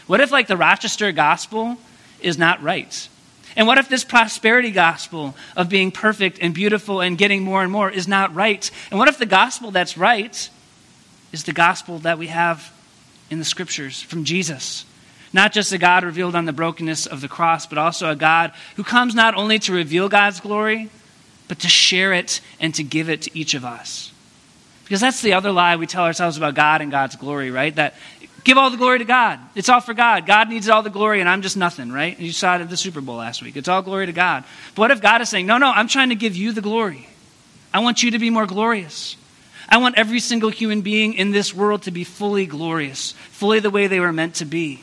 What 0.07 0.19
if 0.19 0.31
like 0.31 0.47
the 0.47 0.57
Rochester 0.57 1.11
gospel 1.11 1.77
is 2.19 2.37
not 2.37 2.61
right? 2.61 3.07
And 3.55 3.67
what 3.67 3.77
if 3.77 3.89
this 3.89 4.03
prosperity 4.03 4.71
gospel 4.71 5.35
of 5.55 5.69
being 5.69 5.91
perfect 5.91 6.39
and 6.41 6.53
beautiful 6.53 7.01
and 7.01 7.17
getting 7.17 7.43
more 7.43 7.63
and 7.63 7.71
more 7.71 7.89
is 7.89 8.07
not 8.07 8.35
right? 8.35 8.69
And 8.91 8.99
what 8.99 9.07
if 9.07 9.17
the 9.17 9.25
gospel 9.25 9.71
that's 9.71 9.97
right 9.97 10.49
is 11.31 11.43
the 11.43 11.53
gospel 11.53 11.99
that 11.99 12.17
we 12.17 12.27
have 12.27 12.73
in 13.29 13.39
the 13.39 13.45
scriptures 13.45 14.01
from 14.01 14.25
Jesus? 14.25 14.85
Not 15.33 15.53
just 15.53 15.71
a 15.71 15.77
God 15.77 16.03
revealed 16.03 16.35
on 16.35 16.45
the 16.45 16.53
brokenness 16.53 17.05
of 17.05 17.21
the 17.21 17.27
cross, 17.27 17.65
but 17.65 17.77
also 17.77 18.09
a 18.09 18.15
God 18.15 18.53
who 18.75 18.83
comes 18.83 19.13
not 19.13 19.35
only 19.35 19.59
to 19.59 19.73
reveal 19.73 20.07
God's 20.07 20.39
glory, 20.39 20.89
but 21.47 21.59
to 21.59 21.67
share 21.67 22.13
it 22.13 22.41
and 22.59 22.73
to 22.75 22.83
give 22.83 23.09
it 23.09 23.23
to 23.23 23.37
each 23.37 23.53
of 23.53 23.65
us. 23.65 24.11
Because 24.87 25.01
that's 25.01 25.21
the 25.21 25.33
other 25.33 25.51
lie 25.51 25.75
we 25.75 25.85
tell 25.85 26.05
ourselves 26.05 26.37
about 26.37 26.55
God 26.55 26.79
and 26.79 26.89
God's 26.89 27.17
glory, 27.17 27.51
right? 27.51 27.75
That 27.75 27.95
give 28.45 28.57
all 28.57 28.69
the 28.69 28.77
glory 28.77 28.99
to 28.99 29.05
God. 29.05 29.37
It's 29.53 29.67
all 29.67 29.81
for 29.81 29.93
God. 29.93 30.25
God 30.25 30.47
needs 30.47 30.69
all 30.69 30.81
the 30.81 30.89
glory, 30.89 31.19
and 31.19 31.27
I'm 31.27 31.41
just 31.41 31.57
nothing, 31.57 31.91
right? 31.91 32.17
You 32.17 32.31
saw 32.31 32.55
it 32.55 32.61
at 32.61 32.69
the 32.69 32.77
Super 32.77 33.01
Bowl 33.01 33.17
last 33.17 33.43
week. 33.43 33.57
It's 33.57 33.67
all 33.67 33.81
glory 33.81 34.05
to 34.05 34.13
God. 34.13 34.45
But 34.75 34.83
what 34.83 34.91
if 34.91 35.01
God 35.01 35.19
is 35.19 35.27
saying, 35.27 35.45
no, 35.45 35.57
no, 35.57 35.69
I'm 35.69 35.89
trying 35.89 36.09
to 36.09 36.15
give 36.15 36.37
you 36.37 36.53
the 36.53 36.61
glory? 36.61 37.09
I 37.73 37.79
want 37.79 38.01
you 38.01 38.11
to 38.11 38.19
be 38.19 38.29
more 38.29 38.45
glorious. 38.45 39.17
I 39.67 39.79
want 39.79 39.97
every 39.97 40.21
single 40.21 40.49
human 40.49 40.79
being 40.79 41.15
in 41.15 41.31
this 41.31 41.53
world 41.53 41.81
to 41.81 41.91
be 41.91 42.05
fully 42.05 42.45
glorious, 42.45 43.11
fully 43.31 43.59
the 43.59 43.69
way 43.69 43.87
they 43.87 43.99
were 43.99 44.13
meant 44.13 44.35
to 44.35 44.45
be. 44.45 44.81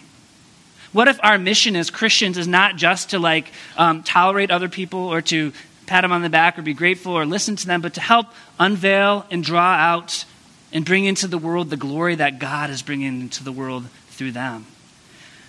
What 0.92 1.08
if 1.08 1.18
our 1.24 1.38
mission 1.38 1.74
as 1.74 1.90
Christians 1.90 2.36
is 2.36 2.46
not 2.46 2.76
just 2.76 3.10
to 3.10 3.18
like 3.18 3.50
um, 3.78 4.02
tolerate 4.02 4.50
other 4.50 4.68
people 4.68 5.00
or 5.00 5.22
to 5.22 5.52
pat 5.86 6.02
them 6.02 6.12
on 6.12 6.22
the 6.22 6.30
back 6.30 6.58
or 6.58 6.62
be 6.62 6.74
grateful 6.74 7.12
or 7.12 7.26
listen 7.26 7.56
to 7.56 7.66
them, 7.66 7.80
but 7.80 7.94
to 7.94 8.00
help 8.00 8.26
unveil 8.58 9.26
and 9.30 9.42
draw 9.42 9.74
out 9.74 10.24
and 10.72 10.84
bring 10.84 11.04
into 11.04 11.26
the 11.26 11.38
world 11.38 11.70
the 11.70 11.76
glory 11.76 12.16
that 12.16 12.38
God 12.38 12.70
is 12.70 12.82
bringing 12.82 13.20
into 13.20 13.44
the 13.44 13.52
world 13.52 13.84
through 14.08 14.32
them. 14.32 14.66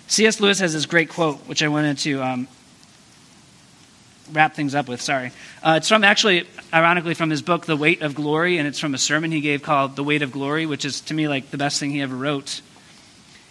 C.S. 0.08 0.40
Lewis 0.40 0.60
has 0.60 0.72
this 0.72 0.86
great 0.86 1.08
quote, 1.08 1.38
which 1.48 1.62
I 1.62 1.68
wanted 1.68 1.98
to 1.98 2.22
um, 2.22 2.48
wrap 4.32 4.54
things 4.54 4.74
up 4.74 4.88
with. 4.88 5.02
Sorry. 5.02 5.32
Uh, 5.62 5.74
it's 5.78 5.88
from 5.88 6.04
actually, 6.04 6.46
ironically, 6.72 7.14
from 7.14 7.30
his 7.30 7.42
book, 7.42 7.66
The 7.66 7.76
Weight 7.76 8.02
of 8.02 8.14
Glory, 8.14 8.58
and 8.58 8.68
it's 8.68 8.78
from 8.78 8.94
a 8.94 8.98
sermon 8.98 9.32
he 9.32 9.40
gave 9.40 9.62
called 9.62 9.96
The 9.96 10.04
Weight 10.04 10.22
of 10.22 10.30
Glory, 10.30 10.64
which 10.66 10.84
is 10.84 11.00
to 11.02 11.14
me 11.14 11.26
like 11.26 11.50
the 11.50 11.58
best 11.58 11.80
thing 11.80 11.90
he 11.90 12.02
ever 12.02 12.14
wrote. 12.14 12.60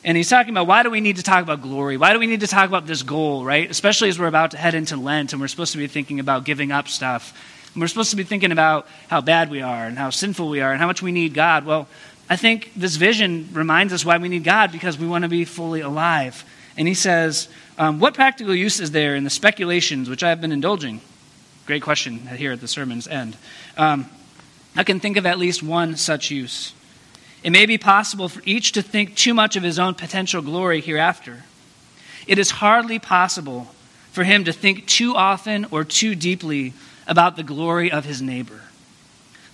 And 0.06 0.16
he's 0.16 0.30
talking 0.30 0.54
about 0.54 0.68
why 0.68 0.84
do 0.84 0.92
we 0.92 1.02
need 1.02 1.16
to 1.16 1.24
talk 1.24 1.42
about 1.42 1.64
glory? 1.64 1.98
Why 1.98 2.14
do 2.14 2.20
we 2.20 2.28
need 2.28 2.42
to 2.42 2.48
talk 2.48 2.70
about 2.70 2.86
this 2.86 3.02
goal, 3.02 3.44
right? 3.44 3.70
Especially 3.70 4.08
as 4.08 4.20
we're 4.20 4.28
about 4.28 4.52
to 4.52 4.58
head 4.58 4.76
into 4.76 4.98
Lent 4.98 5.34
and 5.34 5.42
we're 5.42 5.48
supposed 5.48 5.72
to 5.72 5.80
be 5.80 5.88
thinking 5.88 6.20
about 6.20 6.46
giving 6.46 6.72
up 6.72 6.88
stuff. 6.88 7.34
And 7.74 7.82
we're 7.82 7.88
supposed 7.88 8.12
to 8.12 8.16
be 8.16 8.24
thinking 8.24 8.52
about 8.52 8.88
how 9.08 9.22
bad 9.22 9.50
we 9.50 9.64
are 9.64 9.88
and 9.88 9.98
how 9.98 10.12
sinful 10.12 10.48
we 10.48 10.62
are 10.62 10.72
and 10.72 10.80
how 10.80 10.86
much 10.86 11.02
we 11.02 11.12
need 11.12 11.34
God. 11.34 11.66
Well, 11.66 11.88
I 12.30 12.36
think 12.36 12.72
this 12.76 12.98
vision 12.98 13.50
reminds 13.52 13.94
us 13.94 14.06
why 14.06 14.20
we 14.20 14.30
need 14.30 14.44
God 14.44 14.72
because 14.72 14.96
we 14.96 15.08
want 15.08 15.24
to 15.24 15.28
be 15.28 15.44
fully 15.44 15.82
alive. 15.82 16.46
And 16.78 16.88
he 16.88 16.94
says, 16.94 17.50
um, 17.80 18.00
What 18.00 18.14
practical 18.14 18.54
use 18.54 18.80
is 18.80 18.92
there 18.92 19.16
in 19.16 19.24
the 19.24 19.32
speculations 19.32 20.08
which 20.08 20.24
I 20.24 20.30
have 20.30 20.40
been 20.40 20.52
indulging? 20.52 21.02
Great 21.66 21.82
question 21.82 22.20
here 22.28 22.52
at 22.52 22.62
the 22.62 22.68
sermon's 22.68 23.08
end. 23.08 23.38
Um, 23.76 24.06
I 24.76 24.84
can 24.84 25.00
think 25.00 25.18
of 25.18 25.26
at 25.26 25.40
least 25.40 25.64
one 25.64 25.96
such 25.96 26.30
use. 26.30 26.74
It 27.46 27.52
may 27.52 27.68
be 27.68 27.78
possible 27.78 28.28
for 28.28 28.42
each 28.44 28.72
to 28.72 28.82
think 28.82 29.14
too 29.14 29.36
much 29.36 29.56
of 29.56 29.62
his 29.62 29.78
own 29.78 29.94
potential 29.94 30.42
glory 30.42 30.82
hereafter. 30.82 31.44
It 32.26 32.40
is 32.40 32.50
hardly 32.50 32.98
possible 32.98 33.68
for 34.12 34.24
him 34.24 34.46
to 34.46 34.52
think 34.52 34.88
too 34.88 35.16
often 35.16 35.68
or 35.70 35.84
too 35.84 36.16
deeply 36.16 36.74
about 37.06 37.36
the 37.36 37.44
glory 37.44 37.92
of 37.92 38.04
his 38.04 38.20
neighbor. 38.20 38.62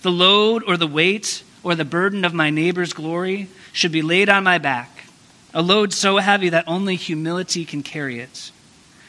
The 0.00 0.10
load 0.10 0.62
or 0.66 0.78
the 0.78 0.86
weight 0.86 1.42
or 1.62 1.74
the 1.74 1.84
burden 1.84 2.24
of 2.24 2.32
my 2.32 2.48
neighbor's 2.48 2.94
glory 2.94 3.48
should 3.74 3.92
be 3.92 4.00
laid 4.00 4.30
on 4.30 4.42
my 4.42 4.56
back, 4.56 5.04
a 5.52 5.60
load 5.60 5.92
so 5.92 6.16
heavy 6.16 6.48
that 6.48 6.64
only 6.66 6.96
humility 6.96 7.66
can 7.66 7.82
carry 7.82 8.20
it, 8.20 8.52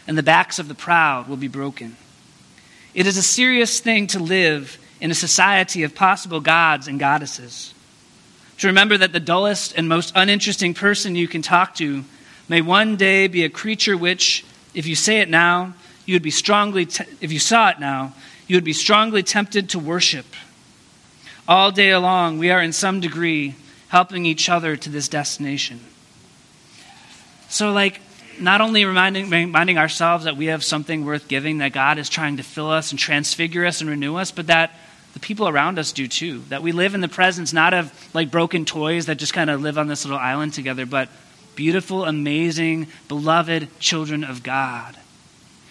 and 0.10 0.18
the 0.18 0.24
backs 0.24 0.60
of 0.60 0.68
the 0.68 0.76
proud 0.76 1.30
will 1.30 1.38
be 1.38 1.48
broken. 1.48 1.96
It 2.94 3.08
is 3.08 3.16
a 3.16 3.24
serious 3.24 3.80
thing 3.80 4.08
to 4.08 4.20
live 4.20 4.78
in 5.00 5.10
a 5.10 5.16
society 5.16 5.84
of 5.84 5.96
possible 5.96 6.42
gods 6.42 6.90
and 6.90 7.00
goddesses 7.00 7.74
to 8.64 8.68
remember 8.68 8.98
that 8.98 9.12
the 9.12 9.20
dullest 9.20 9.74
and 9.76 9.90
most 9.90 10.14
uninteresting 10.16 10.74
person 10.74 11.18
you 11.18 11.28
can 11.28 11.42
talk 11.42 11.76
to 11.76 12.06
may 12.48 12.62
one 12.62 12.96
day 12.96 13.28
be 13.28 13.44
a 13.44 13.50
creature 13.50 13.98
which, 13.98 14.46
if 14.74 14.88
you 14.88 14.96
say 14.96 15.20
it 15.20 15.30
now, 15.30 15.74
you 16.06 16.16
would 16.16 16.24
be 16.24 16.32
strongly, 16.32 16.86
te- 16.86 17.04
if 17.20 17.34
you 17.34 17.40
saw 17.40 17.68
it 17.68 17.82
now, 17.82 18.14
you 18.48 18.56
would 18.56 18.64
be 18.64 18.72
strongly 18.72 19.22
tempted 19.22 19.68
to 19.72 19.80
worship. 19.80 20.26
All 21.46 21.72
day 21.72 21.94
long, 21.98 22.38
we 22.38 22.52
are 22.52 22.62
in 22.62 22.72
some 22.72 23.02
degree 23.02 23.56
helping 23.90 24.26
each 24.26 24.48
other 24.48 24.78
to 24.78 24.90
this 24.90 25.10
destination. 25.10 25.82
So, 27.50 27.74
like, 27.74 28.00
not 28.40 28.62
only 28.62 28.86
reminding, 28.86 29.30
reminding 29.30 29.78
ourselves 29.78 30.24
that 30.24 30.38
we 30.38 30.46
have 30.46 30.64
something 30.64 31.04
worth 31.04 31.28
giving, 31.28 31.58
that 31.58 31.74
God 31.74 31.98
is 31.98 32.08
trying 32.08 32.38
to 32.38 32.44
fill 32.44 32.70
us 32.70 32.92
and 32.92 33.00
transfigure 33.00 33.66
us 33.66 33.82
and 33.82 33.90
renew 33.90 34.16
us, 34.16 34.32
but 34.32 34.48
that 34.48 34.72
the 35.14 35.20
people 35.20 35.48
around 35.48 35.80
us 35.80 35.92
do 35.92 36.08
too. 36.08 36.40
That 36.50 36.64
we 36.64 36.72
live 36.72 36.96
in 36.96 37.02
the 37.02 37.08
presence 37.08 37.54
not 37.54 37.74
of 37.74 37.92
like 38.14 38.32
broken 38.32 38.66
toys 38.66 39.06
that 39.06 39.16
just 39.16 39.34
kind 39.34 39.50
of 39.50 39.62
live 39.62 39.78
on 39.78 39.88
this 39.88 40.06
little 40.06 40.20
island 40.20 40.54
together, 40.54 40.86
but 40.86 41.10
beautiful, 41.56 42.06
amazing, 42.06 42.88
beloved 43.08 43.68
children 43.80 44.24
of 44.24 44.44
God. 44.44 44.98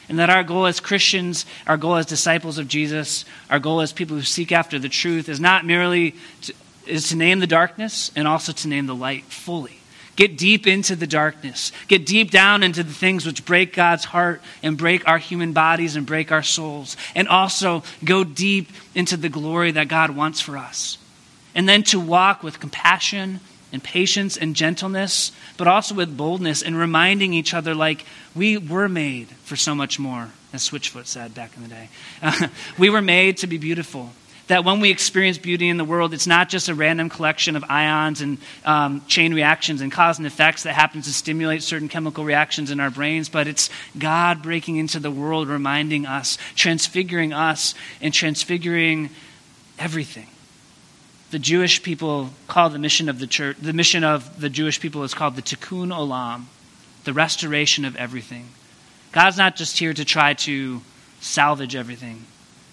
And 0.08 0.18
that 0.18 0.30
our 0.30 0.42
goal 0.42 0.66
as 0.66 0.80
Christians, 0.80 1.46
our 1.66 1.76
goal 1.76 1.96
as 1.96 2.06
disciples 2.06 2.58
of 2.58 2.68
Jesus, 2.68 3.24
our 3.50 3.58
goal 3.58 3.80
as 3.80 3.92
people 3.92 4.16
who 4.16 4.22
seek 4.22 4.52
after 4.52 4.78
the 4.78 4.88
truth 4.88 5.28
is 5.28 5.40
not 5.40 5.64
merely 5.64 6.14
to, 6.42 6.54
is 6.86 7.08
to 7.08 7.16
name 7.16 7.40
the 7.40 7.46
darkness 7.46 8.10
and 8.14 8.26
also 8.28 8.52
to 8.52 8.68
name 8.68 8.86
the 8.86 8.94
light 8.94 9.24
fully. 9.24 9.78
Get 10.14 10.36
deep 10.36 10.66
into 10.66 10.94
the 10.94 11.06
darkness. 11.06 11.72
Get 11.88 12.04
deep 12.04 12.30
down 12.30 12.62
into 12.62 12.82
the 12.82 12.92
things 12.92 13.24
which 13.24 13.44
break 13.44 13.72
God's 13.72 14.04
heart 14.04 14.42
and 14.62 14.76
break 14.76 15.08
our 15.08 15.18
human 15.18 15.52
bodies 15.52 15.96
and 15.96 16.06
break 16.06 16.30
our 16.30 16.42
souls. 16.42 16.96
And 17.14 17.28
also 17.28 17.82
go 18.04 18.22
deep 18.22 18.68
into 18.94 19.16
the 19.16 19.30
glory 19.30 19.70
that 19.72 19.88
God 19.88 20.10
wants 20.10 20.40
for 20.40 20.58
us. 20.58 20.98
And 21.54 21.68
then 21.68 21.82
to 21.84 22.00
walk 22.00 22.42
with 22.42 22.60
compassion 22.60 23.40
and 23.72 23.82
patience 23.82 24.36
and 24.36 24.54
gentleness, 24.54 25.32
but 25.56 25.66
also 25.66 25.94
with 25.94 26.14
boldness 26.14 26.62
and 26.62 26.76
reminding 26.76 27.32
each 27.32 27.54
other 27.54 27.74
like 27.74 28.04
we 28.34 28.58
were 28.58 28.88
made 28.88 29.28
for 29.44 29.56
so 29.56 29.74
much 29.74 29.98
more, 29.98 30.30
as 30.52 30.68
Switchfoot 30.68 31.06
said 31.06 31.34
back 31.34 31.56
in 31.56 31.62
the 31.62 31.68
day. 31.68 31.88
we 32.78 32.90
were 32.90 33.00
made 33.00 33.38
to 33.38 33.46
be 33.46 33.56
beautiful 33.56 34.10
that 34.48 34.64
when 34.64 34.80
we 34.80 34.90
experience 34.90 35.38
beauty 35.38 35.68
in 35.68 35.76
the 35.76 35.84
world, 35.84 36.12
it's 36.12 36.26
not 36.26 36.48
just 36.48 36.68
a 36.68 36.74
random 36.74 37.08
collection 37.08 37.56
of 37.56 37.64
ions 37.68 38.20
and 38.20 38.38
um, 38.64 39.04
chain 39.06 39.32
reactions 39.34 39.80
and 39.80 39.92
cause 39.92 40.18
and 40.18 40.26
effects 40.26 40.64
that 40.64 40.74
happens 40.74 41.06
to 41.06 41.12
stimulate 41.12 41.62
certain 41.62 41.88
chemical 41.88 42.24
reactions 42.24 42.70
in 42.70 42.80
our 42.80 42.90
brains, 42.90 43.28
but 43.28 43.46
it's 43.46 43.70
God 43.98 44.42
breaking 44.42 44.76
into 44.76 44.98
the 44.98 45.10
world, 45.10 45.48
reminding 45.48 46.06
us, 46.06 46.38
transfiguring 46.54 47.32
us, 47.32 47.74
and 48.00 48.12
transfiguring 48.12 49.10
everything. 49.78 50.28
The 51.30 51.38
Jewish 51.38 51.82
people 51.82 52.30
call 52.46 52.68
the 52.68 52.78
mission 52.78 53.08
of 53.08 53.18
the 53.18 53.26
church, 53.26 53.56
the 53.58 53.72
mission 53.72 54.04
of 54.04 54.40
the 54.40 54.50
Jewish 54.50 54.80
people 54.80 55.02
is 55.02 55.14
called 55.14 55.36
the 55.36 55.42
Tikkun 55.42 55.88
Olam, 55.88 56.44
the 57.04 57.12
restoration 57.12 57.84
of 57.84 57.96
everything. 57.96 58.48
God's 59.12 59.38
not 59.38 59.56
just 59.56 59.78
here 59.78 59.94
to 59.94 60.04
try 60.04 60.34
to 60.34 60.82
salvage 61.20 61.74
everything, 61.74 62.26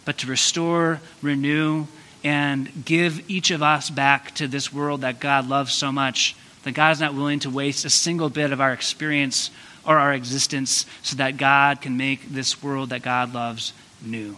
but 0.10 0.18
to 0.18 0.26
restore, 0.26 1.00
renew, 1.22 1.86
and 2.24 2.84
give 2.84 3.30
each 3.30 3.52
of 3.52 3.62
us 3.62 3.92
back 3.92 4.34
to 4.34 4.48
this 4.48 4.74
world 4.74 5.02
that 5.02 5.20
God 5.20 5.48
loves 5.48 5.72
so 5.72 5.92
much 5.92 6.36
that 6.64 6.72
God 6.72 6.94
is 6.94 7.00
not 7.00 7.14
willing 7.14 7.38
to 7.42 7.50
waste 7.52 7.86
a 7.86 7.92
single 7.92 8.28
bit 8.28 8.52
of 8.52 8.60
our 8.60 8.74
experience 8.74 9.52
or 9.86 10.00
our 10.00 10.12
existence 10.12 10.88
so 11.04 11.16
that 11.18 11.38
God 11.38 11.82
can 11.82 11.96
make 11.96 12.28
this 12.28 12.64
world 12.64 12.90
that 12.90 13.04
God 13.04 13.36
loves 13.36 13.72
new. 14.04 14.36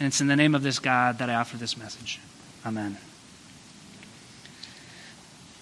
And 0.00 0.06
it's 0.06 0.22
in 0.22 0.28
the 0.28 0.34
name 0.34 0.54
of 0.54 0.62
this 0.62 0.78
God 0.78 1.18
that 1.18 1.28
I 1.28 1.34
offer 1.34 1.58
this 1.58 1.76
message. 1.76 2.18
Amen. 2.64 2.96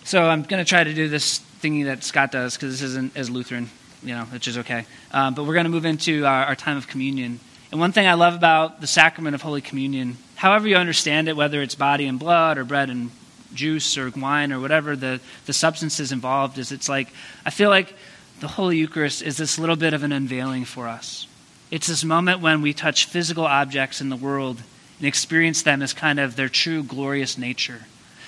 So 0.05 0.29
I'm 0.29 0.45
going 0.45 0.65
to 0.65 0.69
try 0.69 0.85
to 0.85 0.95
do 0.95 1.09
this 1.09 1.41
thingy 1.61 1.87
that 1.87 2.05
Scott 2.05 2.31
does 2.31 2.55
because 2.55 2.71
this 2.71 2.89
isn't 2.89 3.17
as 3.17 3.29
Lutheran, 3.29 3.69
you 4.05 4.15
know, 4.15 4.27
which 4.27 4.47
is 4.47 4.59
okay. 4.59 4.87
Um, 5.11 5.35
but 5.35 5.43
we're 5.43 5.55
going 5.55 5.65
to 5.65 5.71
move 5.71 5.87
into 5.87 6.25
our, 6.25 6.45
our 6.45 6.55
time 6.55 6.77
of 6.77 6.87
communion. 6.87 7.41
And 7.71 7.79
one 7.79 7.93
thing 7.93 8.07
I 8.07 8.15
love 8.15 8.35
about 8.35 8.81
the 8.81 8.87
sacrament 8.87 9.35
of 9.35 9.43
Holy 9.43 9.61
Communion, 9.61 10.17
however 10.35 10.67
you 10.67 10.77
understand 10.77 11.29
it, 11.29 11.37
whether 11.37 11.63
it's 11.63 11.77
body 11.77 12.07
and 12.07 12.19
blood 12.19 12.59
or 12.59 12.65
bread 12.65 12.91
and 12.91 13.11
juice 13.55 13.97
or 13.97 14.11
wine 14.11 14.53
or 14.53 14.61
whatever 14.61 14.97
the, 14.97 15.21
the 15.47 15.53
substances 15.53 16.11
involved, 16.11 16.59
is 16.59 16.73
it's 16.73 16.89
like, 16.89 17.09
I 17.47 17.51
feel 17.51 17.71
like 17.71 17.95
the 18.41 18.49
Holy 18.49 18.79
Eucharist 18.79 19.23
is 19.23 19.37
this 19.37 19.59
little 19.59 19.77
bit 19.77 19.95
of 19.95 20.03
an 20.03 20.13
unveiling 20.13 20.65
for 20.65 20.89
us. 20.89 21.27
It's 21.71 21.87
this 21.87 22.03
moment 22.03 22.41
when 22.41 22.63
we 22.63 22.73
touch 22.73 23.05
physical 23.05 23.45
objects 23.45 24.01
in 24.01 24.09
the 24.09 24.17
world 24.17 24.61
and 24.99 25.07
experience 25.07 25.63
them 25.63 25.83
as 25.83 25.93
kind 25.93 26.19
of 26.19 26.35
their 26.35 26.49
true 26.49 26.83
glorious 26.83 27.39
nature. 27.39 27.83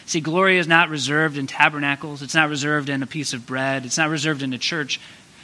See, 0.06 0.20
glory 0.20 0.58
is 0.58 0.68
not 0.68 0.88
reserved 0.88 1.36
in 1.36 1.46
tabernacles, 1.46 2.22
it's 2.22 2.34
not 2.34 2.48
reserved 2.48 2.88
in 2.88 3.02
a 3.02 3.06
piece 3.06 3.32
of 3.32 3.46
bread, 3.46 3.84
it's 3.84 3.98
not 3.98 4.10
reserved 4.10 4.42
in 4.42 4.52
a 4.52 4.58
church. 4.58 5.00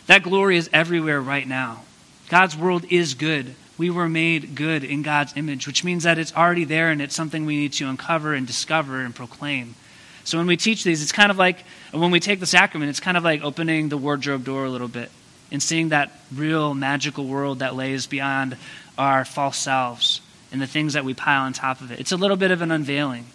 That 0.07 0.23
glory 0.23 0.57
is 0.57 0.71
everywhere 0.73 1.21
right 1.21 1.47
now. 1.47 1.83
God's 2.29 2.57
world 2.57 2.85
is 2.91 3.15
good. 3.15 3.55
We 3.79 3.91
were 3.91 4.09
made 4.09 4.55
good 4.57 4.85
in 4.85 5.03
God's 5.03 5.37
image, 5.37 5.67
which 5.67 5.85
means 5.85 6.03
that 6.03 6.19
it's 6.19 6.35
already 6.35 6.65
there 6.65 6.91
and 6.91 7.01
it's 7.01 7.15
something 7.15 7.47
we 7.47 7.57
need 7.57 7.73
to 7.75 7.89
uncover 7.89 8.35
and 8.35 8.47
discover 8.47 9.01
and 9.01 9.15
proclaim. 9.15 9.77
So 10.25 10.37
when 10.37 10.47
we 10.47 10.57
teach 10.57 10.85
these, 10.85 11.01
it's 11.01 11.13
kind 11.13 11.31
of 11.31 11.39
like 11.39 11.65
when 11.93 12.11
we 12.11 12.21
take 12.21 12.41
the 12.41 12.47
sacrament, 12.47 12.91
it's 12.91 13.01
kind 13.01 13.17
of 13.17 13.25
like 13.25 13.43
opening 13.43 13.89
the 13.89 13.97
wardrobe 13.97 14.45
door 14.45 14.65
a 14.65 14.71
little 14.71 14.89
bit 14.89 15.11
and 15.51 15.63
seeing 15.63 15.91
that 15.91 16.13
real 16.35 16.75
magical 16.75 17.25
world 17.25 17.61
that 17.61 17.75
lays 17.75 18.07
beyond 18.07 18.57
our 18.99 19.25
false 19.25 19.57
selves 19.57 20.21
and 20.53 20.61
the 20.61 20.67
things 20.67 20.95
that 20.95 21.05
we 21.05 21.15
pile 21.15 21.43
on 21.43 21.53
top 21.53 21.81
of 21.81 21.93
it. 21.93 22.01
It's 22.01 22.13
a 22.13 22.17
little 22.17 22.37
bit 22.37 22.51
of 22.51 22.63
an 22.63 22.71
unveiling. 22.71 23.27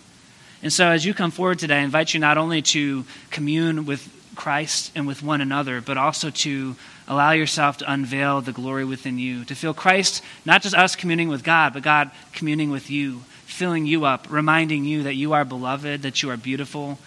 And 0.62 0.71
so 0.71 0.88
as 0.88 1.06
you 1.06 1.13
come 1.13 1.32
forward 1.32 1.60
today, 1.60 1.77
I 1.77 1.84
invite 1.84 2.13
you 2.13 2.19
not 2.19 2.38
only 2.38 2.62
to 2.62 3.06
commune 3.32 3.86
with 3.86 4.08
Christ 4.36 4.91
and 4.95 5.08
with 5.08 5.23
one 5.23 5.41
another, 5.41 5.82
but 5.82 5.97
also 5.97 6.29
to 6.29 6.75
allow 7.07 7.31
yourself 7.31 7.77
to 7.77 7.91
unveil 7.91 8.41
the 8.41 8.51
glory 8.51 8.85
within 8.85 9.17
you, 9.17 9.45
to 9.45 9.55
feel 9.55 9.73
Christ, 9.73 10.23
not 10.45 10.61
just 10.61 10.75
us 10.75 10.95
communing 10.95 11.29
with 11.29 11.43
God, 11.43 11.73
but 11.73 11.83
God 11.83 12.11
communing 12.31 12.69
with 12.69 12.89
you, 12.89 13.21
filling 13.45 13.85
you 13.85 14.05
up, 14.05 14.27
reminding 14.29 14.85
you 14.85 15.03
that 15.03 15.15
you 15.15 15.33
are 15.33 15.45
beloved, 15.45 16.01
that 16.01 16.23
you 16.23 16.29
are 16.29 16.37
beautiful, 16.37 16.97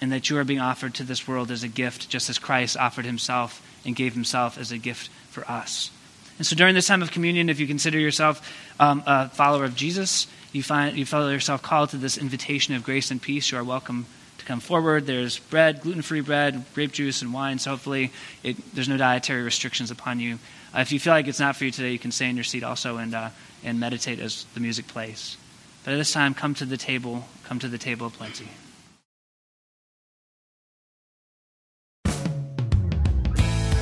and 0.00 0.12
that 0.12 0.30
you 0.30 0.38
are 0.38 0.44
being 0.44 0.60
offered 0.60 0.94
to 0.94 1.02
this 1.02 1.26
world 1.26 1.50
as 1.50 1.62
a 1.62 1.68
gift, 1.68 2.08
just 2.08 2.30
as 2.30 2.38
Christ 2.38 2.76
offered 2.76 3.04
himself 3.04 3.62
and 3.84 3.96
gave 3.96 4.14
himself 4.14 4.58
as 4.58 4.70
a 4.70 4.78
gift 4.78 5.10
for 5.30 5.44
us. 5.50 5.90
And 6.38 6.46
so 6.46 6.54
during 6.54 6.74
this 6.74 6.86
time 6.86 7.02
of 7.02 7.10
communion, 7.10 7.48
if 7.48 7.58
you 7.58 7.66
consider 7.66 7.98
yourself 7.98 8.40
um, 8.78 9.02
a 9.06 9.28
follower 9.28 9.64
of 9.64 9.74
Jesus, 9.74 10.28
you 10.52 10.62
find 10.62 10.96
you 10.96 11.04
feel 11.04 11.30
yourself 11.32 11.62
called 11.62 11.90
to 11.90 11.96
this 11.96 12.16
invitation 12.16 12.74
of 12.74 12.84
grace 12.84 13.10
and 13.10 13.20
peace, 13.20 13.50
you 13.50 13.58
are 13.58 13.64
welcome 13.64 14.06
to 14.38 14.44
come 14.44 14.60
forward. 14.60 15.06
There's 15.06 15.38
bread, 15.38 15.80
gluten-free 15.82 16.22
bread, 16.22 16.64
grape 16.74 16.92
juice, 16.92 17.22
and 17.22 17.32
wine. 17.32 17.58
So 17.58 17.70
hopefully, 17.70 18.12
it, 18.42 18.56
there's 18.74 18.88
no 18.88 18.96
dietary 18.96 19.42
restrictions 19.42 19.90
upon 19.90 20.20
you. 20.20 20.38
Uh, 20.74 20.80
if 20.80 20.92
you 20.92 21.00
feel 21.00 21.12
like 21.12 21.28
it's 21.28 21.40
not 21.40 21.56
for 21.56 21.64
you 21.64 21.70
today, 21.70 21.92
you 21.92 21.98
can 21.98 22.12
stay 22.12 22.28
in 22.28 22.36
your 22.36 22.44
seat 22.44 22.64
also 22.64 22.96
and 22.96 23.14
uh, 23.14 23.30
and 23.64 23.80
meditate 23.80 24.20
as 24.20 24.44
the 24.54 24.60
music 24.60 24.86
plays. 24.88 25.36
But 25.84 25.94
at 25.94 25.96
this 25.96 26.12
time, 26.12 26.34
come 26.34 26.54
to 26.54 26.64
the 26.64 26.76
table. 26.76 27.26
Come 27.44 27.58
to 27.60 27.68
the 27.68 27.78
table 27.78 28.06
of 28.06 28.12
plenty. 28.12 28.48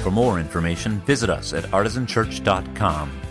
For 0.03 0.11
more 0.13 0.39
information, 0.39 1.01
visit 1.01 1.29
us 1.29 1.53
at 1.53 1.65
artisanchurch.com 1.65 3.26